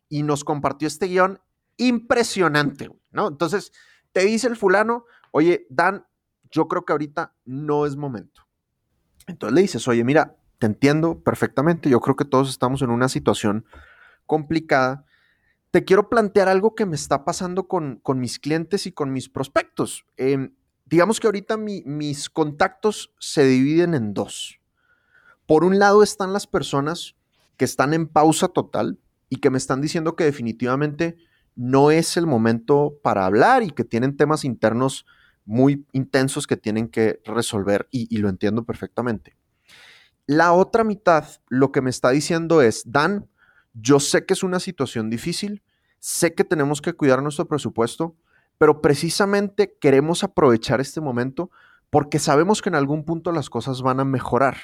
[0.10, 1.40] y nos compartió este guion
[1.78, 3.28] impresionante, ¿no?
[3.28, 3.72] Entonces,
[4.12, 6.06] te dice el fulano, oye, Dan,
[6.52, 8.48] yo creo que ahorita no es momento.
[9.28, 13.10] Entonces le dices, oye, mira, te entiendo perfectamente, yo creo que todos estamos en una
[13.10, 13.66] situación
[14.26, 15.06] complicada.
[15.72, 20.06] Te quiero plantear algo que me está pasando con, mis clientes y con mis prospectos.
[20.16, 24.60] Em, digamos que ahorita mis contactos se dividen en dos.
[25.46, 27.16] Por un lado están las personas
[27.58, 31.18] que están en pausa total y que me están diciendo que definitivamente
[31.56, 35.06] no es el momento para hablar y que tienen temas internos
[35.46, 39.38] muy intensos que tienen que resolver y, lo entiendo perfectamente.
[40.26, 43.30] La otra mitad lo que me está diciendo es, Dan,
[43.74, 45.62] yo sé que es una situación difícil,
[46.00, 48.16] sé que tenemos que cuidar nuestro presupuesto,
[48.58, 51.52] pero precisamente queremos aprovechar este momento
[51.90, 54.58] porque sabemos que en algún punto las cosas van a mejorar.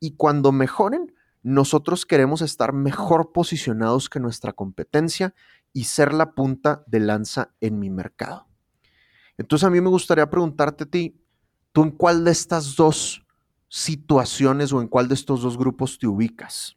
[0.00, 5.34] Y cuando mejoren, nosotros queremos estar mejor posicionados que nuestra competencia
[5.72, 8.46] y ser la punta de lanza en mi mercado.
[9.36, 11.20] Entonces a mí me gustaría preguntarte a ti,
[11.72, 13.26] ¿tú en cuál de estas dos
[13.68, 16.76] situaciones o en cuál de estos dos grupos te ubicas?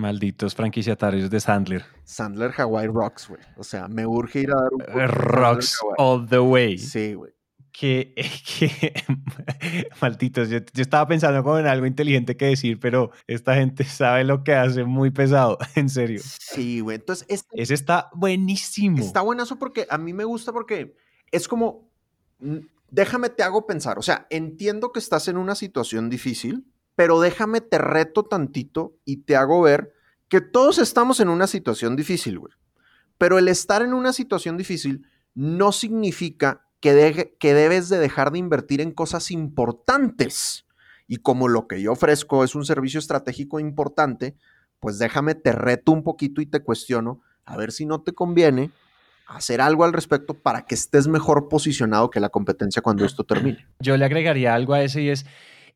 [0.00, 1.84] Malditos franquiciatarios de Sandler.
[2.04, 3.40] Sandler Hawaii Rocks, güey.
[3.56, 4.82] O sea, me urge ir a dar un...
[4.82, 6.78] Eh, rocks all the way.
[6.78, 7.32] Sí, güey
[7.72, 8.14] que,
[8.58, 8.92] que
[10.00, 14.44] malditos, yo, estaba pensando como en algo inteligente que decir, pero esta gente sabe lo
[14.44, 16.20] que hace muy pesado, en serio.
[16.22, 16.96] Sí, güey.
[16.96, 18.98] Entonces, este, ese está buenísimo.
[18.98, 20.96] Está buenazo porque a mí me gusta porque
[21.30, 21.90] es como,
[22.40, 22.58] mm,
[22.90, 26.69] déjame te hago pensar, o sea, entiendo que estás en una situación difícil,
[27.00, 29.94] pero déjame te reto tantito y te hago ver
[30.28, 32.52] que todos estamos en una situación difícil, güey.
[33.16, 38.82] Pero el estar en una situación difícil no significa que, debes de dejar de invertir
[38.82, 40.66] en cosas importantes.
[41.08, 44.36] Y como lo que yo ofrezco es un servicio estratégico importante,
[44.78, 48.72] pues déjame, te reto un poquito y te cuestiono, a ver si no te conviene
[49.26, 53.66] hacer algo al respecto para que estés mejor posicionado que la competencia cuando esto termine.
[53.78, 55.24] Yo le agregaría algo a ese y es,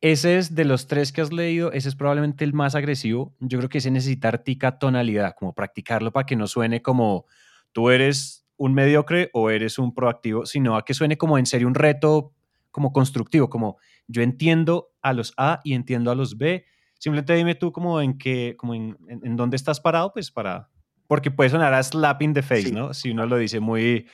[0.01, 3.35] ese es de los tres que has leído, ese es probablemente el más agresivo.
[3.39, 7.25] Yo creo que ese necesita artica tonalidad, como practicarlo para que no suene como
[7.71, 11.67] tú eres un mediocre o eres un proactivo, sino a que suene como en serio
[11.67, 12.33] un reto
[12.71, 16.65] como constructivo, como yo entiendo a los A y entiendo a los B.
[16.99, 20.69] Simplemente dime tú como en qué, como en, en, dónde estás parado, pues para,
[21.07, 22.93] porque puede sonar a slapping the face, ¿no?
[22.93, 24.07] Si uno lo dice muy...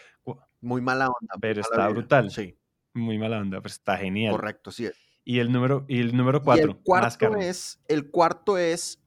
[0.59, 1.35] Muy mala onda.
[1.39, 2.29] Pero está brutal.
[2.29, 2.55] Sí.
[2.93, 4.31] Muy mala onda, pero está genial.
[4.31, 4.87] Correcto, sí.
[5.23, 6.71] Y el número, y el número cuatro.
[6.71, 9.01] el cuarto es, el cuarto es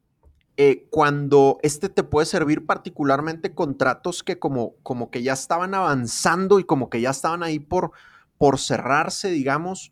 [0.56, 6.60] eh, cuando este te puede servir particularmente contratos que como, como que ya estaban avanzando
[6.60, 7.90] y como que ya estaban ahí por,
[8.38, 9.90] por cerrarse, digamos,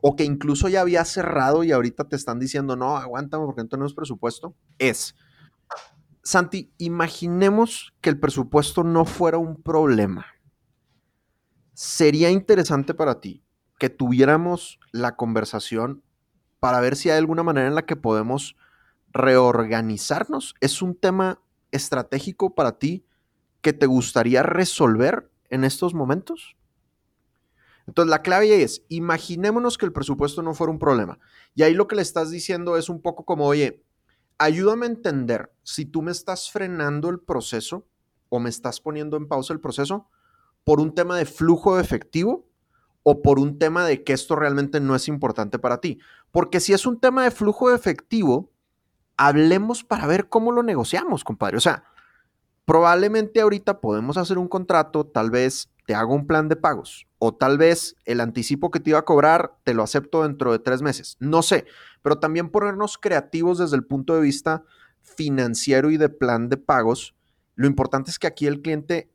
[0.00, 3.68] o que incluso ya había cerrado y ahorita te están diciendo, no, aguántame porque no
[3.68, 5.14] tenemos presupuesto, es,
[6.24, 10.26] Santi, imaginemos que el presupuesto no fuera un problema.
[11.74, 13.44] Sería interesante para ti
[13.82, 16.04] que tuviéramos la conversación
[16.60, 18.54] para ver si hay alguna manera en la que podemos
[19.12, 20.54] reorganizarnos.
[20.60, 23.04] ¿Es un tema estratégico para ti
[23.60, 26.54] que te gustaría resolver en estos momentos?
[27.88, 31.18] Entonces, la clave es, imaginémonos que el presupuesto no fuera un problema.
[31.56, 33.84] Y ahí lo que le estás diciendo es un poco como, oye,
[34.38, 37.88] ayúdame a entender si tú me estás frenando el proceso
[38.28, 40.08] o me estás poniendo en pausa el proceso
[40.62, 42.51] por un tema de flujo de efectivo
[43.02, 45.98] o por un tema de que esto realmente no es importante para ti.
[46.30, 48.50] Porque si es un tema de flujo de efectivo,
[49.16, 51.56] hablemos para ver cómo lo negociamos, compadre.
[51.56, 51.84] O sea,
[52.64, 57.34] probablemente ahorita podemos hacer un contrato, tal vez te hago un plan de pagos o
[57.34, 60.82] tal vez el anticipo que te iba a cobrar te lo acepto dentro de tres
[60.82, 61.16] meses.
[61.18, 61.66] No sé,
[62.02, 64.64] pero también ponernos creativos desde el punto de vista
[65.00, 67.14] financiero y de plan de pagos.
[67.56, 69.10] Lo importante es que aquí el cliente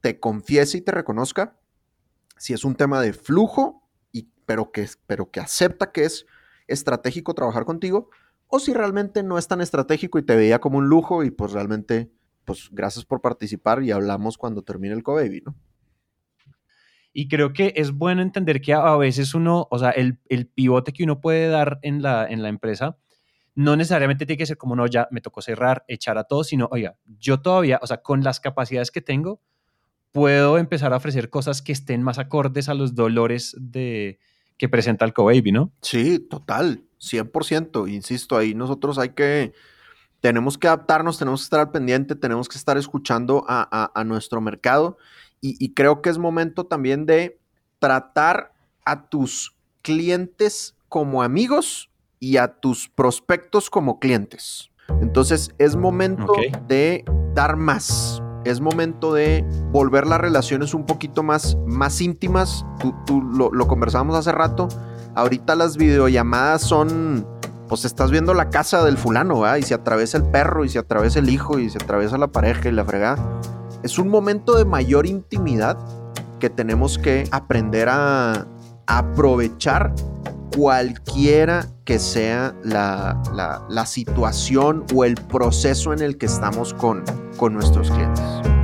[0.00, 1.59] te confiese y te reconozca
[2.40, 6.24] si es un tema de flujo, y, pero, que, pero que acepta que es
[6.68, 8.08] estratégico trabajar contigo,
[8.46, 11.52] o si realmente no es tan estratégico y te veía como un lujo y pues
[11.52, 12.10] realmente,
[12.46, 15.54] pues gracias por participar y hablamos cuando termine el co-baby, ¿no?
[17.12, 20.94] Y creo que es bueno entender que a veces uno, o sea, el, el, pivote
[20.94, 22.96] que uno puede dar en la, en la empresa,
[23.54, 26.68] no necesariamente tiene que ser como, no, ya me tocó cerrar, echar a todos, sino,
[26.72, 29.42] oiga, yo todavía, o sea, con las capacidades que tengo,
[30.12, 34.18] puedo empezar a ofrecer cosas que estén más acordes a los dolores de,
[34.58, 35.72] que presenta el co-baby, ¿no?
[35.82, 37.90] Sí, total, 100%.
[37.92, 39.52] Insisto, ahí nosotros hay que,
[40.20, 44.04] tenemos que adaptarnos, tenemos que estar al pendiente, tenemos que estar escuchando a, a, a
[44.04, 44.98] nuestro mercado
[45.42, 47.38] y, creo que es momento también de
[47.78, 48.52] tratar
[48.84, 54.70] a tus clientes como amigos y a tus prospectos como clientes.
[55.00, 56.32] Entonces es momento
[56.66, 57.04] de
[57.34, 58.22] dar más.
[58.44, 62.64] Es momento de volver las relaciones un poquito más, más íntimas.
[63.06, 64.68] Tú, lo, lo, conversábamos hace rato.
[65.14, 67.26] Ahorita las videollamadas son,
[67.68, 69.56] pues estás viendo la casa del fulano, ¿verdad?
[69.56, 72.68] Y se atraviesa el perro, y se atraviesa el hijo, y se atraviesa la pareja
[72.68, 73.40] y la fregada
[73.82, 75.78] es un momento de mayor intimidad
[76.38, 78.46] que tenemos que aprender a
[78.86, 79.94] aprovechar
[80.56, 83.20] cualquiera que sea la,
[83.68, 87.02] la, situación o el proceso en el que estamos con,
[87.36, 88.59] con nuestros clientes.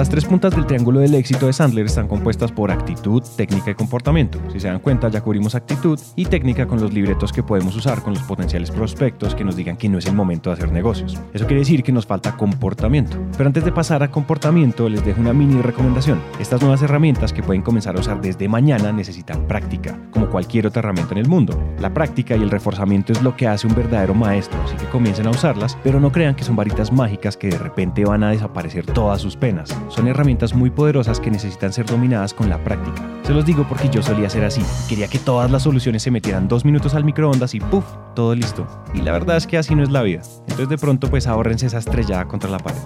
[0.00, 3.74] Las tres puntas del triángulo del éxito de Sandler están compuestas por actitud, técnica y
[3.74, 4.40] comportamiento.
[4.50, 8.00] Si se dan cuenta, ya cubrimos actitud y técnica con los libretos que podemos usar
[8.00, 11.20] con los potenciales prospectos que nos digan que no es el momento de hacer negocios.
[11.34, 13.18] Eso quiere decir que nos falta comportamiento.
[13.36, 16.18] Pero antes de pasar a comportamiento, les dejo una mini recomendación.
[16.38, 20.80] Estas nuevas herramientas que pueden comenzar a usar desde mañana necesitan práctica, como cualquier otra
[20.80, 21.62] herramienta en el mundo.
[21.78, 25.26] La práctica y el reforzamiento es lo que hace un verdadero maestro, así que comiencen
[25.26, 28.86] a usarlas, pero no crean que son varitas mágicas que de repente van a desaparecer
[28.86, 33.06] todas sus penas son herramientas muy poderosas que necesitan ser dominadas con la práctica.
[33.24, 34.62] Se los digo porque yo solía ser así.
[34.88, 37.84] Quería que todas las soluciones se metieran dos minutos al microondas y ¡puf!
[38.14, 38.66] Todo listo.
[38.94, 40.22] Y la verdad es que así no es la vida.
[40.42, 42.78] Entonces de pronto pues ahorrense esa estrellada contra la pared.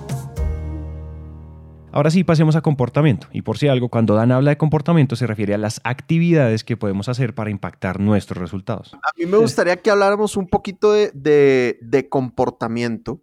[1.93, 3.29] Ahora sí, pasemos a comportamiento.
[3.33, 6.77] Y por si algo, cuando Dan habla de comportamiento, se refiere a las actividades que
[6.77, 8.95] podemos hacer para impactar nuestros resultados.
[8.95, 13.23] A mí me gustaría que habláramos un poquito de, comportamiento.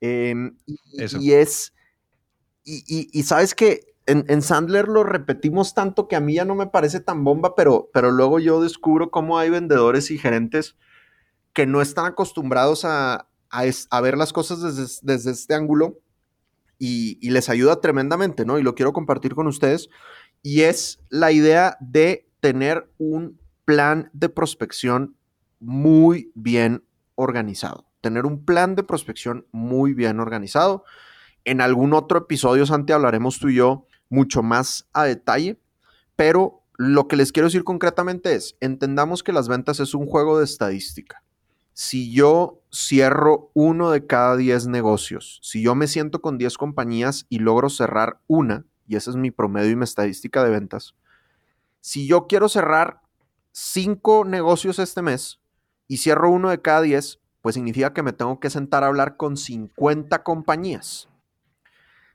[0.00, 1.72] Em, y, es
[2.68, 7.00] y, sabes que en, Sandler lo repetimos tanto que a mí ya no me parece
[7.00, 10.76] tan bomba, pero, pero luego yo descubro cómo hay vendedores y gerentes
[11.54, 13.28] que no están acostumbrados a,
[14.02, 15.98] ver las cosas desde, este ángulo
[16.78, 18.58] y, les ayuda tremendamente, ¿no?
[18.58, 19.88] Y lo quiero compartir con ustedes.
[20.42, 25.16] Y es la idea de tener un plan de prospección
[25.58, 27.86] muy bien organizado.
[28.00, 30.84] Tener un plan de prospección muy bien organizado
[31.44, 35.58] En algún otro episodio, Santi, hablaremos tú y yo mucho más a detalle,
[36.16, 40.38] pero lo que les quiero decir concretamente es, entendamos que las ventas es un juego
[40.38, 41.22] de estadística.
[41.72, 47.26] Si yo cierro uno de cada 10 negocios, si yo me siento con 10 compañías
[47.28, 50.94] y logro cerrar una, y ese es mi promedio y mi estadística de ventas,
[51.80, 53.00] si yo quiero cerrar
[53.52, 55.40] 5 negocios este mes
[55.86, 59.16] y cierro uno de cada 10, pues significa que me tengo que sentar a hablar
[59.16, 61.08] con 50 compañías.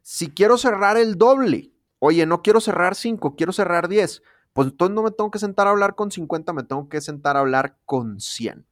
[0.04, 4.93] Si quiero cerrar el doble, oye, no quiero cerrar 5, quiero cerrar 10, pues entonces
[4.93, 7.78] no me tengo que sentar a hablar con 50, me tengo que sentar a hablar
[7.86, 8.68] con 100.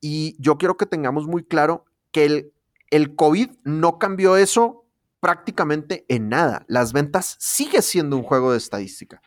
[0.00, 2.52] Y yo quiero que tengamos muy claro que el,
[2.90, 4.84] el COVID no cambió eso
[5.20, 6.64] prácticamente en nada.
[6.66, 9.22] Las ventas sigue siendo un juego de estadística.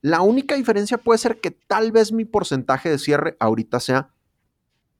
[0.00, 4.10] La única diferencia puede ser que tal vez mi porcentaje de cierre ahorita sea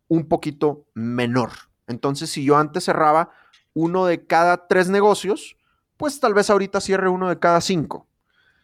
[0.09, 1.51] un poquito menor.
[1.87, 3.31] Entonces, si yo antes cerraba
[3.75, 5.57] uno de cada tres negocios,
[5.97, 8.07] pues tal vez ahorita cierre uno de cada cinco.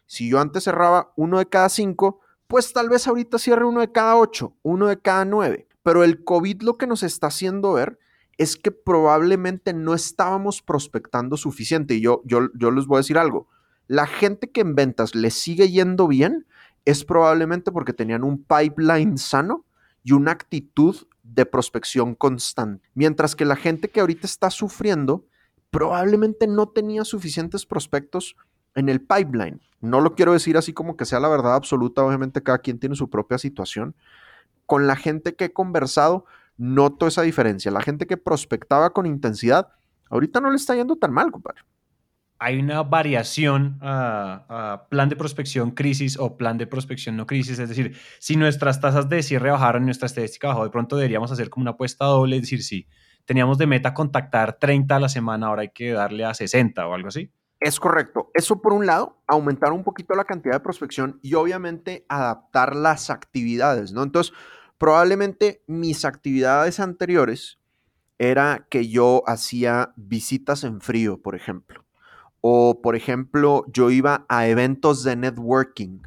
[0.05, 3.91] Si yo antes cerraba uno de cada cinco, pues tal vez ahorita cierre uno de
[3.91, 5.67] cada ocho, uno de cada nueve.
[5.83, 7.97] Pero el COVID lo que nos está haciendo ver
[8.37, 11.95] es que probablemente no estábamos prospectando suficiente.
[11.95, 13.47] Y yo, yo, yo les voy a decir algo.
[13.87, 16.45] La gente que en ventas le sigue yendo bien
[16.85, 19.65] es probablemente porque tenían un pipeline sano
[20.03, 22.89] y una actitud de prospección constante.
[22.95, 25.25] Mientras que la gente que ahorita está sufriendo
[25.71, 28.35] probablemente no tenía suficientes prospectos
[28.75, 29.61] en el pipeline.
[29.79, 32.95] No lo quiero decir así como que sea la verdad absoluta, obviamente cada quien tiene
[32.95, 33.95] su propia situación.
[34.65, 36.25] Con la gente que he conversado,
[36.57, 37.71] noto esa diferencia.
[37.71, 39.69] La gente que prospectaba con intensidad,
[40.09, 41.61] ahorita no le está yendo tan mal, compadre.
[42.37, 47.59] Hay una variación a, plan de prospección crisis o plan de prospección no crisis.
[47.59, 51.49] Es decir, si nuestras tasas de cierre bajaron, nuestra estadística bajó, de pronto deberíamos hacer
[51.49, 52.87] como una apuesta doble, es decir, si
[53.25, 56.93] teníamos de meta contactar 30 a la semana, ahora hay que darle a 60 o
[56.93, 57.31] algo así.
[57.59, 58.31] Es correcto.
[58.33, 63.11] Eso por un lado, aumentar un poquito la cantidad de prospección y obviamente adaptar las
[63.11, 64.01] actividades, ¿no?
[64.01, 64.33] Entonces,
[64.79, 67.59] probablemente mis actividades anteriores
[68.17, 71.85] era que yo hacía visitas en frío, por ejemplo.
[72.41, 76.01] O, por ejemplo, yo iba a eventos de networking.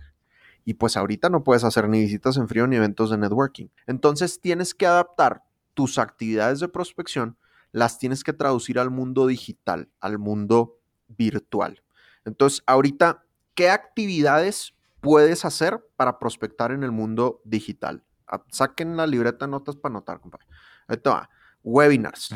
[0.64, 3.66] Y pues ahorita no puedes hacer ni visitas en frío ni eventos de networking.
[3.86, 5.44] Entonces tienes que adaptar
[5.75, 7.37] tus actividades de prospección,
[7.72, 11.83] las tienes que traducir al mundo digital, al mundo virtual.
[12.25, 18.05] Entonces, ahorita, ¿qué actividades puedes hacer para prospectar en el mundo digital?
[18.27, 20.47] Ah, saquen la libreta de notas para anotar, compadre.
[20.89, 21.29] Va.
[21.62, 22.31] Webinars.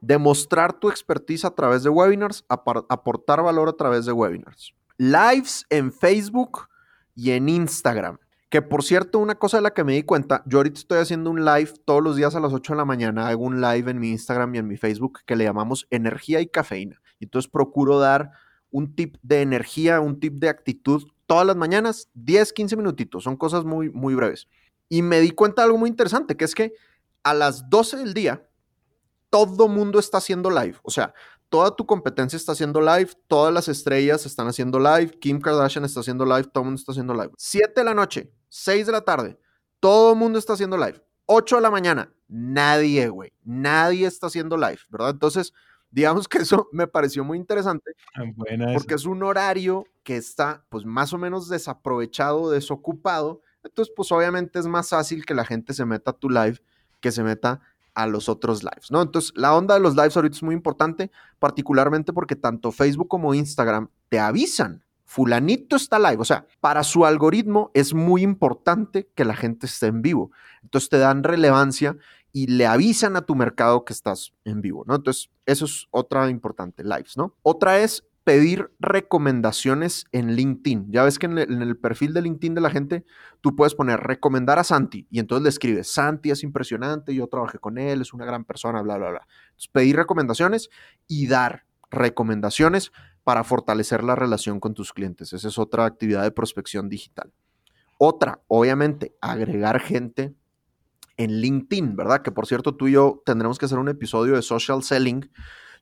[0.00, 4.74] Demostrar tu expertise a través de webinars, aportar valor a través de webinars.
[4.96, 6.68] Lives en Facebook
[7.14, 8.18] y en Instagram.
[8.50, 11.30] Que por cierto, una cosa de la que me di cuenta, yo ahorita estoy haciendo
[11.30, 13.98] un live todos los días a las 8 de la mañana, hago un live en
[13.98, 17.00] mi Instagram y en mi Facebook que le llamamos energía y cafeína.
[17.20, 18.32] Entonces procuro dar
[18.70, 23.36] un tip de energía, un tip de actitud todas las mañanas, 10, 15 minutitos, son
[23.36, 24.48] cosas muy, muy breves.
[24.88, 26.72] Y me di cuenta de algo muy interesante, que es que
[27.22, 28.48] a las 12 del día,
[29.30, 30.76] todo mundo está haciendo live.
[30.82, 31.14] O sea,
[31.48, 36.00] toda tu competencia está haciendo live, todas las estrellas están haciendo live, Kim Kardashian está
[36.00, 37.30] haciendo live, todo el mundo está haciendo live.
[37.36, 39.38] 7 de la noche, 6 de la tarde,
[39.80, 41.02] todo el mundo está haciendo live.
[41.26, 45.10] 8 de la mañana, nadie, güey, nadie está haciendo live, ¿verdad?
[45.10, 45.54] Entonces,
[45.90, 48.22] digamos que eso me pareció muy interesante ah,
[48.74, 53.42] porque es un horario que está pues más o menos desaprovechado, desocupado.
[53.64, 56.60] Entonces, pues obviamente es más fácil que la gente se meta a tu live
[57.00, 57.60] que se meta
[57.94, 59.02] a los otros lives, ¿no?
[59.02, 63.34] Entonces, la onda de los lives ahorita es muy importante, particularmente porque tanto Facebook como
[63.34, 66.18] Instagram te avisan fulanito está live.
[66.18, 70.30] O sea, para su algoritmo es muy importante que la gente esté en vivo.
[70.62, 71.96] Entonces te dan relevancia
[72.30, 74.94] y le avisan a tu mercado que estás en vivo, ¿no?
[74.94, 77.34] Entonces, eso es otra importante, lives, ¿no?
[77.42, 80.92] Otra es pedir recomendaciones en LinkedIn.
[80.92, 83.04] Ya ves que en el, perfil de LinkedIn de la gente
[83.40, 87.58] tú puedes poner recomendar a Santi y entonces le escribes, Santi es impresionante, yo trabajé
[87.58, 89.26] con él, es una gran persona, bla, bla, bla.
[89.46, 90.70] Entonces, pedir recomendaciones
[91.08, 92.92] y dar recomendaciones
[93.30, 95.32] para fortalecer la relación con tus clientes.
[95.32, 97.32] Esa es otra actividad de prospección digital.
[97.96, 100.34] Otra, obviamente, agregar gente
[101.16, 102.22] en LinkedIn, ¿verdad?
[102.22, 105.30] Que por cierto, tú y yo tendremos que hacer un episodio de social selling.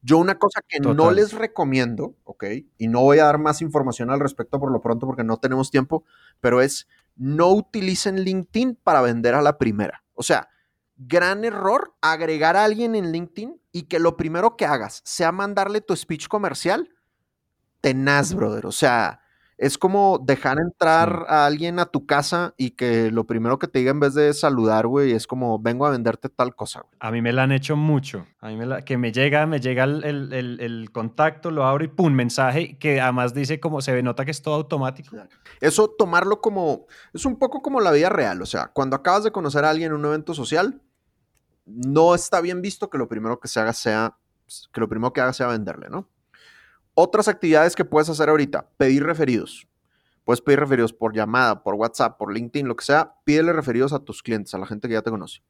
[0.03, 2.45] Yo una cosa que no les recomiendo, ¿ok?
[2.77, 5.71] Y no voy a dar más información al respecto por lo pronto porque no tenemos
[5.71, 6.05] tiempo,
[6.41, 6.87] pero es
[7.17, 10.05] no utilicen LinkedIn para vender a la primera.
[10.13, 10.51] O sea,
[10.99, 15.81] gran error agregar a alguien en LinkedIn y que lo primero que hagas sea mandarle
[15.81, 16.91] tu speech comercial
[17.81, 18.67] tenaz, brother.
[18.67, 19.21] O sea,
[19.59, 23.81] es como dejar entrar a alguien a tu casa y que lo primero que te
[23.81, 26.83] diga en vez de saludar, güey, es como vengo a venderte tal cosa.
[26.83, 26.95] Güey.
[27.01, 28.25] A mí me la han hecho mucho.
[28.41, 31.85] A mí me la, que me llega, me llega el, el, el, contacto, lo abro
[31.85, 35.17] y pum, mensaje que además dice como se ve, nota que es todo automático.
[35.61, 38.41] Eso tomarlo como, es un poco como la vida real.
[38.41, 40.81] O sea, cuando acabas de conocer a alguien en un evento social,
[41.67, 44.17] no está bien visto que lo primero que se haga sea,
[44.73, 46.09] que lo primero que haga sea venderle, ¿no?
[47.01, 49.69] Otras actividades que puedes hacer ahorita, pedir referidos.
[50.25, 53.15] Puedes pedir referidos por llamada, por WhatsApp, por LinkedIn, lo que sea.
[53.23, 55.45] Pídele referidos a tus clientes, a la gente que ya te conoce.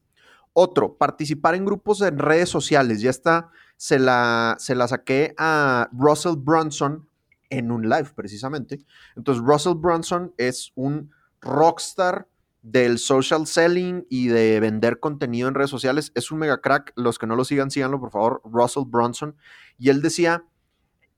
[0.53, 3.01] Otro, participar en grupos en redes sociales.
[3.01, 7.09] Ya está, se la, se la saqué a Russell Brunson
[7.49, 8.85] en un live precisamente.
[9.17, 12.29] Entonces, Russell Brunson es un rockstar
[12.61, 16.13] del social selling y de vender contenido en redes sociales.
[16.15, 16.93] Es un mega crack.
[16.95, 18.43] Los que no lo sigan, síganlo, por favor.
[18.45, 19.35] Russell Brunson.
[19.79, 20.45] Y él decía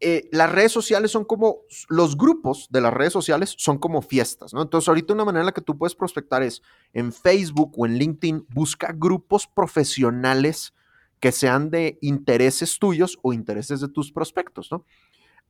[0.00, 4.54] eh, las redes sociales son como, los grupos de las redes sociales son como fiestas,
[4.54, 4.62] ¿no?
[4.62, 6.62] Entonces, ahorita una manera en la que tú puedes prospectar es
[6.94, 10.72] en Facebook o en LinkedIn, busca grupos profesionales
[11.20, 14.86] que sean de intereses tuyos o intereses de tus prospectos, ¿no?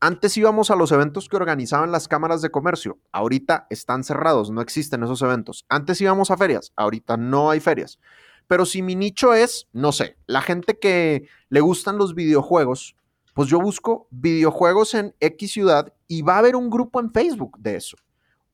[0.01, 2.99] Antes íbamos a los eventos que organizaban las cámaras de comercio.
[3.13, 5.67] Ahorita están cerrados, no existen esos eventos.
[5.69, 8.01] Antes íbamos a ferias, ahorita no hay ferias.
[8.47, 12.97] Pero si mi nicho es, no sé, la gente que le gustan los videojuegos,
[13.35, 17.59] pues yo busco videojuegos en X ciudad y va a haber un grupo en Facebook
[17.59, 17.97] de eso.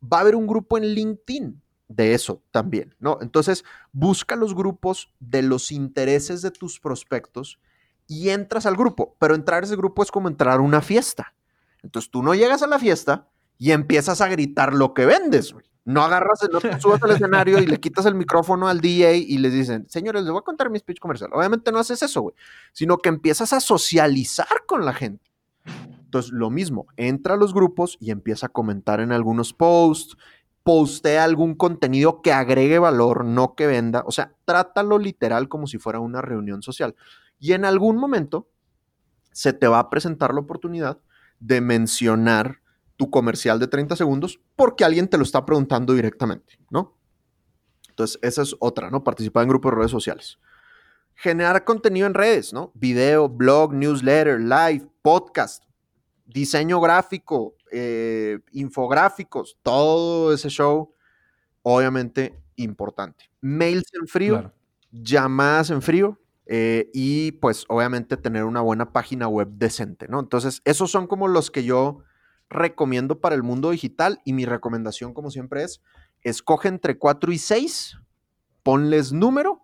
[0.02, 3.18] Va a haber un grupo en LinkedIn de eso también, ¿no?
[3.20, 7.60] Entonces, busca los grupos de los intereses de tus prospectos
[8.06, 11.34] y entras al grupo, pero entrar a ese grupo es como entrar a una fiesta.
[11.82, 15.64] Entonces, tú no llegas a la fiesta y empiezas a gritar lo que vendes, güey.
[15.86, 19.38] No agarras, no te subas al escenario y le quitas el micrófono al DJ y
[19.38, 21.30] les dicen, señores, les voy a contar mi speech comercial.
[21.32, 22.34] Obviamente no haces eso, güey,
[22.72, 25.30] sino que empiezas a socializar con la gente.
[26.04, 30.16] Entonces, lo mismo, entra a los grupos y empieza a comentar en algunos posts,
[30.64, 34.02] postea algún contenido que agregue valor, no que venda.
[34.06, 36.96] O sea, trátalo literal como si fuera una reunión social.
[37.38, 38.48] Y en algún momento
[39.30, 40.98] se te va a presentar la oportunidad
[41.38, 42.60] de mencionar
[42.96, 46.96] tu comercial de 30 segundos porque alguien te lo está preguntando directamente, ¿no?
[47.88, 49.04] Entonces, esa es otra, ¿no?
[49.04, 50.38] Participar en grupos de redes sociales.
[51.14, 52.72] Generar contenido en redes, ¿no?
[52.74, 55.64] Video, blog, newsletter, live, podcast,
[56.26, 60.92] diseño gráfico, eh, infográficos, todo ese show,
[61.62, 63.30] obviamente importante.
[63.40, 64.52] Mails en frío,
[64.90, 70.20] llamadas en frío, eh, y pues obviamente tener una buena página web decente, ¿no?
[70.20, 72.02] Entonces, esos son como los que yo
[72.48, 75.82] recomiendo para el mundo digital y mi recomendación como siempre es,
[76.22, 77.98] escoge entre 4 y 6,
[78.62, 79.62] ponles número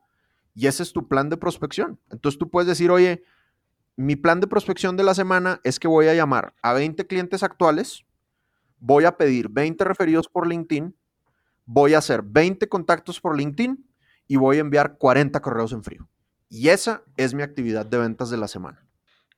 [0.54, 1.98] y ese es tu plan de prospección.
[2.10, 3.24] Entonces tú puedes decir, oye,
[3.96, 7.42] mi plan de prospección de la semana es que voy a llamar a 20 clientes
[7.42, 8.04] actuales,
[8.78, 10.96] voy a pedir 20 referidos por LinkedIn,
[11.66, 13.86] voy a hacer 20 contactos por LinkedIn
[14.26, 16.08] y voy a enviar 40 correos en frío.
[16.48, 18.86] Y esa es mi actividad de ventas de la semana.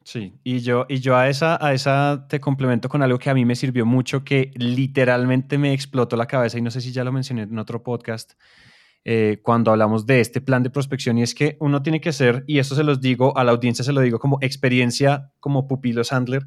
[0.04, 3.34] Sí, y yo, y yo a, esa, a esa te complemento con algo que a
[3.34, 7.04] mí me sirvió mucho, que literalmente me explotó la cabeza, y no sé si ya
[7.04, 8.34] lo mencioné en otro podcast,
[9.06, 12.44] eh, cuando hablamos de este plan de prospección, y es que uno tiene que ser,
[12.46, 16.04] y eso se los digo a la audiencia, se lo digo como experiencia, como pupilo
[16.04, 16.46] Sandler,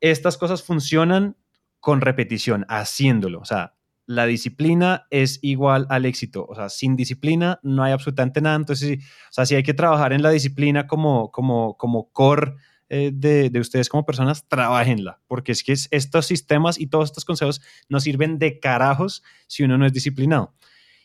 [0.00, 1.36] estas cosas funcionan
[1.78, 3.74] con repetición, haciéndolo, o sea,
[4.06, 6.44] la disciplina es igual al éxito.
[6.48, 8.56] O sea, sin disciplina no hay absolutamente nada.
[8.56, 12.56] Entonces, o sea, si hay que trabajar en la disciplina como, como, como core
[12.92, 17.62] eh, de, ustedes como personas, trabajenla, porque es que estos sistemas y todos estos consejos
[17.88, 20.52] no sirven de carajos si uno no es disciplinado.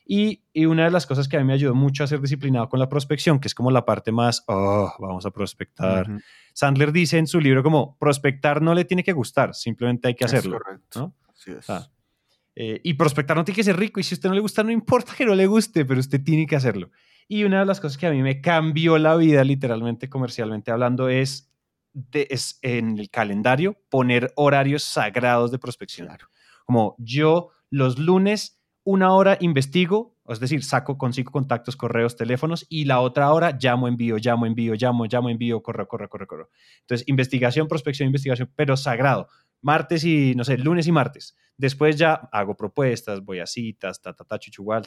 [0.03, 2.79] Y, una de las cosas que a mí me ayudó mucho a ser disciplinado con
[2.79, 6.07] la prospección, que es como la parte más, oh, vamos a prospectar.
[6.53, 10.25] Sandler dice en su libro como, prospectar no le tiene que gustar, simplemente hay que
[10.25, 10.57] hacerlo.
[10.57, 11.13] correcto.
[12.55, 14.63] Eh, y prospectar no tiene que ser rico, y si a usted no le gusta,
[14.63, 16.89] no importa que no le guste, pero usted tiene que hacerlo.
[17.27, 21.09] Y una de las cosas que a mí me cambió la vida, literalmente, comercialmente hablando,
[21.09, 21.51] es
[22.13, 26.07] es en el calendario poner horarios sagrados de prospección.
[26.65, 32.85] Como yo los lunes una hora investigo, es decir, saco, consigo contactos, correos, teléfonos y
[32.85, 36.49] la otra hora llamo, envío, llamo, envío, llamo, llamo, envío, correo, correo, correo, correo.
[36.81, 39.27] Entonces, investigación, prospección, investigación, pero sagrado.
[39.61, 41.35] Martes y, no sé, lunes y martes.
[41.57, 44.85] Después ya hago propuestas, voy a citas, ta, ta, ta, chuchugal,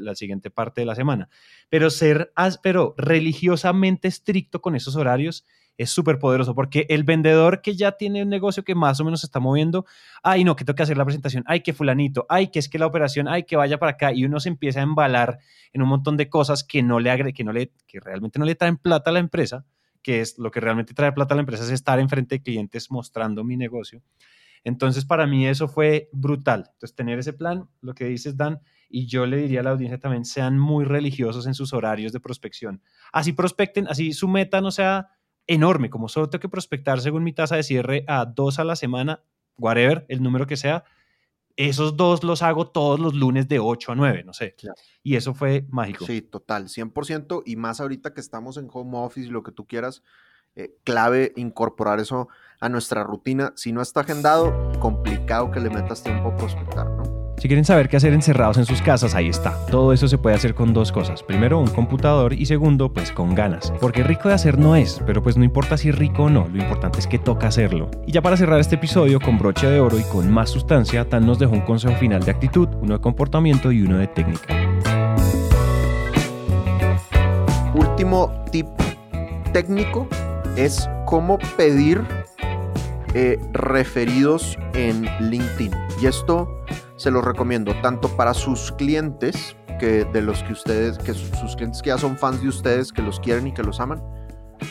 [0.00, 1.28] la siguiente parte de la semana.
[1.68, 5.44] Pero ser, pero religiosamente estricto con esos horarios
[5.82, 9.20] es súper poderoso porque el vendedor que ya tiene un negocio que más o menos
[9.20, 9.86] se está moviendo,
[10.22, 12.78] ay, no, que tengo que hacer la presentación, ay, que fulanito, ay, que es que
[12.78, 15.38] la operación, ay, que vaya para acá y uno se empieza a embalar
[15.72, 18.44] en un montón de cosas que no le agre que no le que realmente no
[18.44, 19.64] le traen plata a la empresa,
[20.02, 22.90] que es lo que realmente trae plata a la empresa es estar enfrente de clientes
[22.90, 24.02] mostrando mi negocio.
[24.64, 26.64] Entonces, para mí eso fue brutal.
[26.74, 28.60] Entonces, tener ese plan, lo que dices, Dan,
[28.90, 32.20] y yo le diría a la audiencia también, sean muy religiosos en sus horarios de
[32.20, 32.82] prospección.
[33.12, 35.08] Así prospecten, así su meta no sea
[35.46, 38.76] enorme, como solo tengo que prospectar según mi tasa de cierre a dos a la
[38.76, 39.22] semana,
[39.58, 40.84] whatever, el número que sea,
[41.56, 44.54] esos dos los hago todos los lunes de 8 a 9, no sé.
[45.02, 46.06] Y eso fue mágico.
[46.06, 47.42] Sí, total, 100%.
[47.44, 50.02] Y más ahorita que estamos en home office y lo que tú quieras,
[50.56, 52.28] eh, clave incorporar eso
[52.60, 53.52] a nuestra rutina.
[53.56, 56.99] Si no está agendado, complicado que le metas tiempo a prospectar.
[57.40, 59.56] Si quieren saber qué hacer encerrados en sus casas, ahí está.
[59.70, 61.22] Todo eso se puede hacer con dos cosas.
[61.22, 63.72] Primero, un computador y segundo, pues con ganas.
[63.80, 66.62] Porque rico de hacer no es, pero pues no importa si rico o no, lo
[66.62, 67.90] importante es que toca hacerlo.
[68.06, 71.24] Y ya para cerrar este episodio con broche de oro y con más sustancia, Tan
[71.24, 74.54] nos dejó un consejo final de actitud, uno de comportamiento y uno de técnica.
[77.74, 78.66] Último tip
[79.54, 80.06] técnico
[80.56, 82.02] es cómo pedir
[83.14, 85.72] eh, referidos en LinkedIn.
[86.02, 86.59] Y esto
[87.00, 91.80] se los recomiendo tanto para sus clientes, que de los que ustedes, que sus clientes
[91.80, 94.02] que ya son fans de ustedes, que los quieren y que los aman,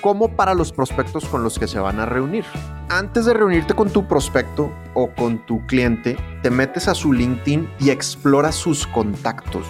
[0.01, 2.45] como para los prospectos con los que se van a reunir.
[2.87, 7.67] Antes de reunirte con tu prospecto o con tu cliente, te metes a su LinkedIn
[7.79, 9.65] y exploras sus contactos.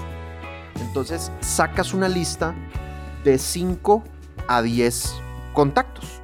[0.81, 2.53] Entonces sacas una lista
[3.23, 4.03] de 5
[4.49, 5.21] a 10
[5.53, 6.21] contactos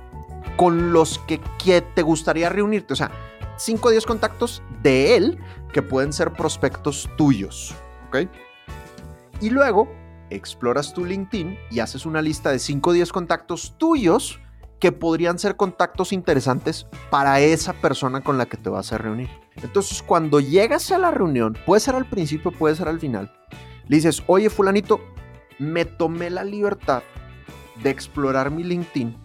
[0.57, 1.39] con los que,
[1.81, 2.91] te gustaría reunirte.
[2.91, 3.09] O sea,
[3.57, 5.39] 5 o 10 contactos de él
[5.73, 7.73] que pueden ser prospectos tuyos.
[8.07, 8.29] ¿Ok?
[9.41, 9.89] Y luego
[10.29, 14.39] exploras tu LinkedIn y haces una lista de 5 o 10 contactos tuyos
[14.79, 19.29] que podrían ser contactos interesantes para esa persona con la que te vas a reunir.
[19.55, 23.31] Entonces, cuando llegas a la reunión, puede ser al principio, puede ser al final,
[23.87, 24.99] le dices, oye fulanito,
[25.59, 27.03] me tomé la libertad
[27.81, 29.15] de explorar mi LinkedIn,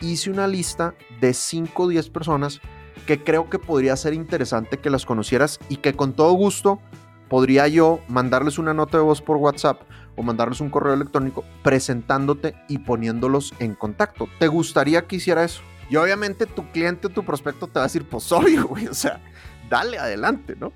[0.00, 2.60] hice una lista de 5 o 10 personas
[3.06, 6.80] que creo que podría ser interesante que las conocieras y que con todo gusto
[7.28, 9.82] podría yo mandarles una nota de voz por WhatsApp
[10.16, 14.28] o mandarles un correo electrónico presentándote y poniéndolos en contacto.
[14.38, 15.60] ¿Te gustaría que hiciera eso?
[15.90, 18.94] Y obviamente tu cliente o tu prospecto te va a decir, pues obvio, güey, o
[18.94, 19.20] sea,
[19.68, 20.72] dale adelante, ¿no?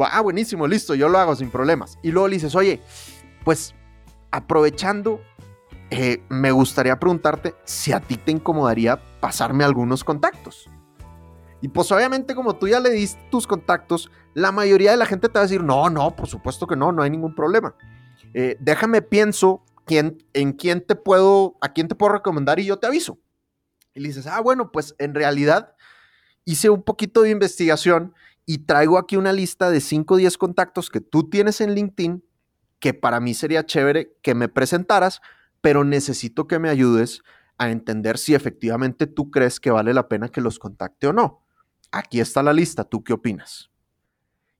[0.00, 1.98] Ah, buenísimo, listo, yo lo hago sin problemas.
[2.02, 2.80] Y luego le dices, oye,
[3.44, 3.74] pues
[4.30, 5.20] aprovechando,
[5.90, 10.68] eh, me gustaría preguntarte si a ti te incomodaría pasarme algunos contactos.
[11.64, 15.30] Y pues obviamente como tú ya le diste tus contactos, la mayoría de la gente
[15.30, 17.74] te va a decir, no, no, por supuesto que no, no hay ningún problema.
[18.34, 22.78] Eh, déjame pienso quién, en quién te puedo, a quién te puedo recomendar y yo
[22.78, 23.18] te aviso.
[23.94, 25.74] Y le dices, ah, bueno, pues en realidad
[26.44, 28.12] hice un poquito de investigación
[28.44, 32.22] y traigo aquí una lista de 5 o 10 contactos que tú tienes en LinkedIn
[32.78, 35.22] que para mí sería chévere que me presentaras,
[35.62, 37.22] pero necesito que me ayudes
[37.56, 41.43] a entender si efectivamente tú crees que vale la pena que los contacte o no
[41.98, 43.70] aquí está la lista, ¿tú qué opinas?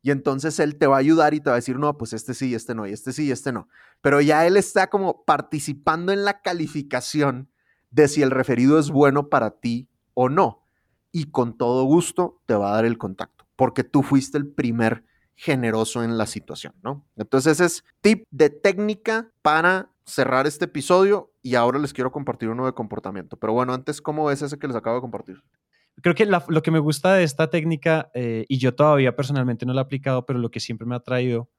[0.02, 2.34] Y entonces él te va a ayudar y te va a decir, no, pues este
[2.34, 3.68] sí, este no, y este sí, este no.
[4.02, 7.48] Pero ya él está como participando en la calificación
[7.90, 10.62] de si el referido es bueno para ti o no.
[11.10, 15.04] Y con todo gusto te va a dar el contacto, porque tú fuiste el primer
[15.36, 17.06] generoso en la situación, ¿no?
[17.16, 22.50] Entonces ese es tip de técnica para cerrar este episodio y ahora les quiero compartir
[22.50, 23.38] uno de comportamiento.
[23.38, 25.42] Pero bueno, antes, ¿cómo es ese que les acabo de compartir?
[26.02, 29.72] Creo que lo que me gusta de esta técnica, eh, y yo todavía personalmente no
[29.72, 31.50] la he aplicado, pero lo que siempre me ha traído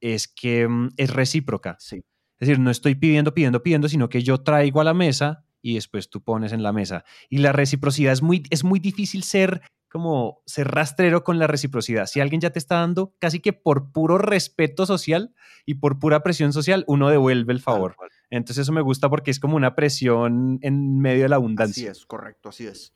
[0.00, 1.76] es que mm, es recíproca.
[1.78, 2.04] Sí.
[2.38, 5.74] Es decir, no estoy pidiendo, pidiendo, pidiendo, sino que yo traigo a la mesa y
[5.74, 7.04] después tú pones en la mesa.
[7.28, 12.06] Y la reciprocidad es muy, es muy difícil ser como ser rastrero con la reciprocidad.
[12.06, 15.34] Si alguien ya te está dando, casi que por puro respeto social
[15.66, 17.94] y por pura presión social, uno devuelve el favor.
[18.30, 21.90] Entonces eso me gusta porque es como una presión en medio de la abundancia.
[21.90, 22.94] Así es, correcto, así es.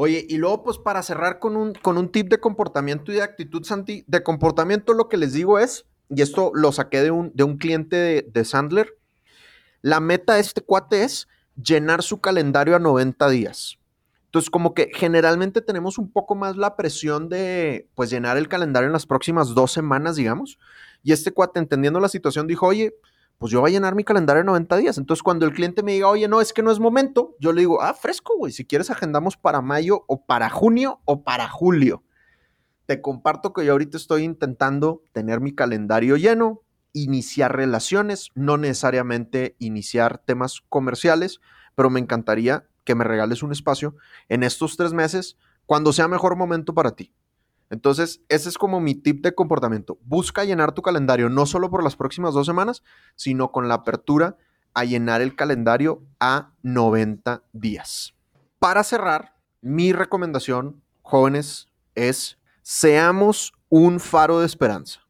[0.00, 3.22] Oye, y luego pues para cerrar con un, con un tip de comportamiento y de
[3.22, 7.32] actitud, Santi, de comportamiento lo que les digo es, y esto lo saqué de un,
[7.34, 8.96] de un cliente de, de Sandler,
[9.82, 11.26] la meta de este cuate es
[11.60, 13.78] llenar su calendario a 90 días.
[14.26, 18.86] Entonces, como que generalmente tenemos un poco más la presión de, pues, llenar el calendario
[18.86, 20.60] en las próximas dos semanas, digamos.
[21.02, 22.94] Y este cuate, entendiendo la situación, dijo, oye,
[23.38, 24.98] pues yo voy a llenar mi calendario en 90 días.
[24.98, 27.60] Entonces, cuando el cliente me diga, oye, no, es que no es momento, yo le
[27.60, 32.02] digo, ah, fresco, güey, si quieres agendamos para mayo o para junio o para julio.
[32.86, 36.62] Te comparto que yo ahorita estoy intentando tener mi calendario lleno,
[36.92, 41.40] iniciar relaciones, no necesariamente iniciar temas comerciales,
[41.76, 43.94] pero me encantaría que me regales un espacio
[44.28, 45.36] en estos tres meses
[45.66, 47.12] cuando sea mejor momento para ti.
[47.70, 49.98] Entonces, ese es como mi tip de comportamiento.
[50.02, 52.82] Busca llenar tu calendario no solo por las próximas dos semanas,
[53.14, 54.36] sino con la apertura
[54.74, 58.14] a llenar el calendario a 90 días.
[58.58, 65.00] Para cerrar, mi recomendación, jóvenes, es seamos un faro de esperanza.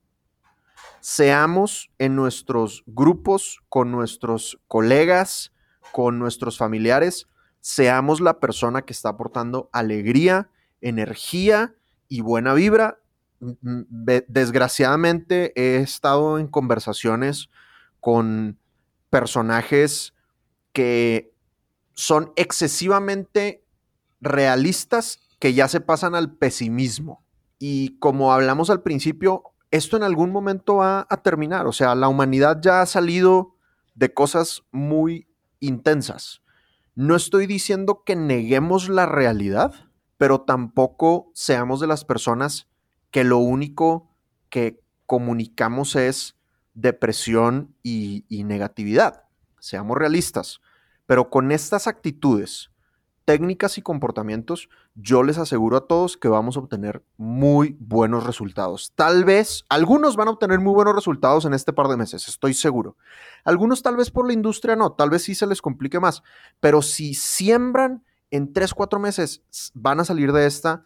[1.01, 5.53] Seamos en nuestros grupos, con nuestros colegas,
[5.93, 7.29] con nuestros familiares,
[7.61, 10.51] seamos la persona que está aportando alegría,
[10.81, 11.75] energía
[12.09, 13.01] y buena vibra.
[13.41, 17.49] Desgraciadamente he estado en conversaciones
[18.01, 18.59] con
[19.11, 20.15] personajes
[20.73, 21.33] que
[21.95, 23.65] son excesivamente
[24.21, 27.25] realistas que ya se pasan al pesimismo.
[27.59, 31.67] Y como hablamos al principio, esto en algún momento va a terminar.
[31.67, 33.55] O sea, la humanidad ya ha salido
[33.95, 35.29] de cosas muy
[35.61, 36.43] intensas.
[36.95, 39.88] No estoy diciendo que neguemos la realidad,
[40.19, 42.69] pero tampoco seamos de las personas
[43.11, 44.11] que lo único
[44.51, 46.37] que comunicamos es
[46.75, 49.25] depresión y, negatividad.
[49.59, 50.61] Seamos realistas.
[51.07, 52.71] Pero con estas actitudes,
[53.25, 58.93] técnicas y comportamientos, yo les aseguro a todos que vamos a obtener muy buenos resultados.
[58.95, 62.53] Tal vez, algunos van a obtener muy buenos resultados en este par de meses, estoy
[62.55, 62.97] seguro.
[63.45, 66.23] Algunos tal vez por la industria no, tal vez sí se les complique más.
[66.61, 69.43] Pero si siembran en 3, 4 meses,
[69.75, 70.85] van a salir de esta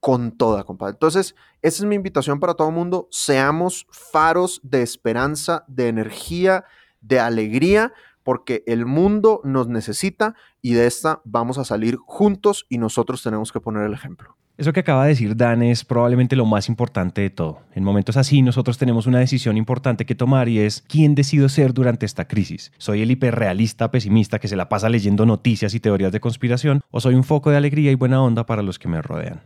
[0.00, 0.92] con toda, compadre.
[0.92, 3.08] Entonces, esa es mi invitación para todo el mundo.
[3.10, 6.64] Seamos faros de esperanza, de energía,
[7.00, 7.92] de alegría,
[8.22, 13.52] porque el mundo nos necesita y de esta vamos a salir juntos y nosotros tenemos
[13.52, 14.36] que poner el ejemplo.
[14.56, 17.62] Eso que acaba de decir Dan es probablemente lo más importante de todo.
[17.74, 21.74] En momentos así nosotros tenemos una decisión importante que tomar y es quién decido ser
[21.74, 22.70] durante esta crisis.
[22.78, 27.00] ¿Soy el hiperrealista pesimista que se la pasa leyendo noticias y teorías de conspiración o
[27.00, 29.42] soy un foco de alegría y buena onda para los que me rodean?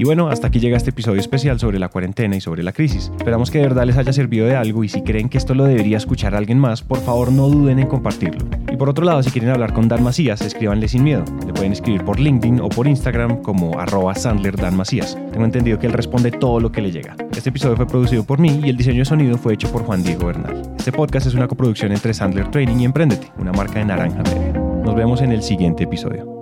[0.00, 3.12] Y bueno, hasta aquí llega este episodio especial sobre la cuarentena y sobre la crisis.
[3.18, 5.64] Esperamos que de verdad les haya servido de algo y si creen que esto lo
[5.64, 8.46] debería escuchar alguien más, por favor no duden en compartirlo.
[8.72, 11.22] Y por otro lado, si quieren hablar con Dan Macías, escríbanle sin miedo.
[11.46, 14.56] Le pueden escribir por LinkedIn o por Instagram como arroba Sandler.
[14.56, 17.14] Tengo entendido que él responde todo lo que le llega.
[17.36, 20.02] Este episodio fue producido por mí y el diseño de sonido fue hecho por Juan
[20.02, 20.62] Diego Bernal.
[20.78, 24.52] Este podcast es una coproducción entre Sandler Training y Emprendete, una marca de Naranja Media.
[24.82, 26.39] Nos vemos en el siguiente episodio.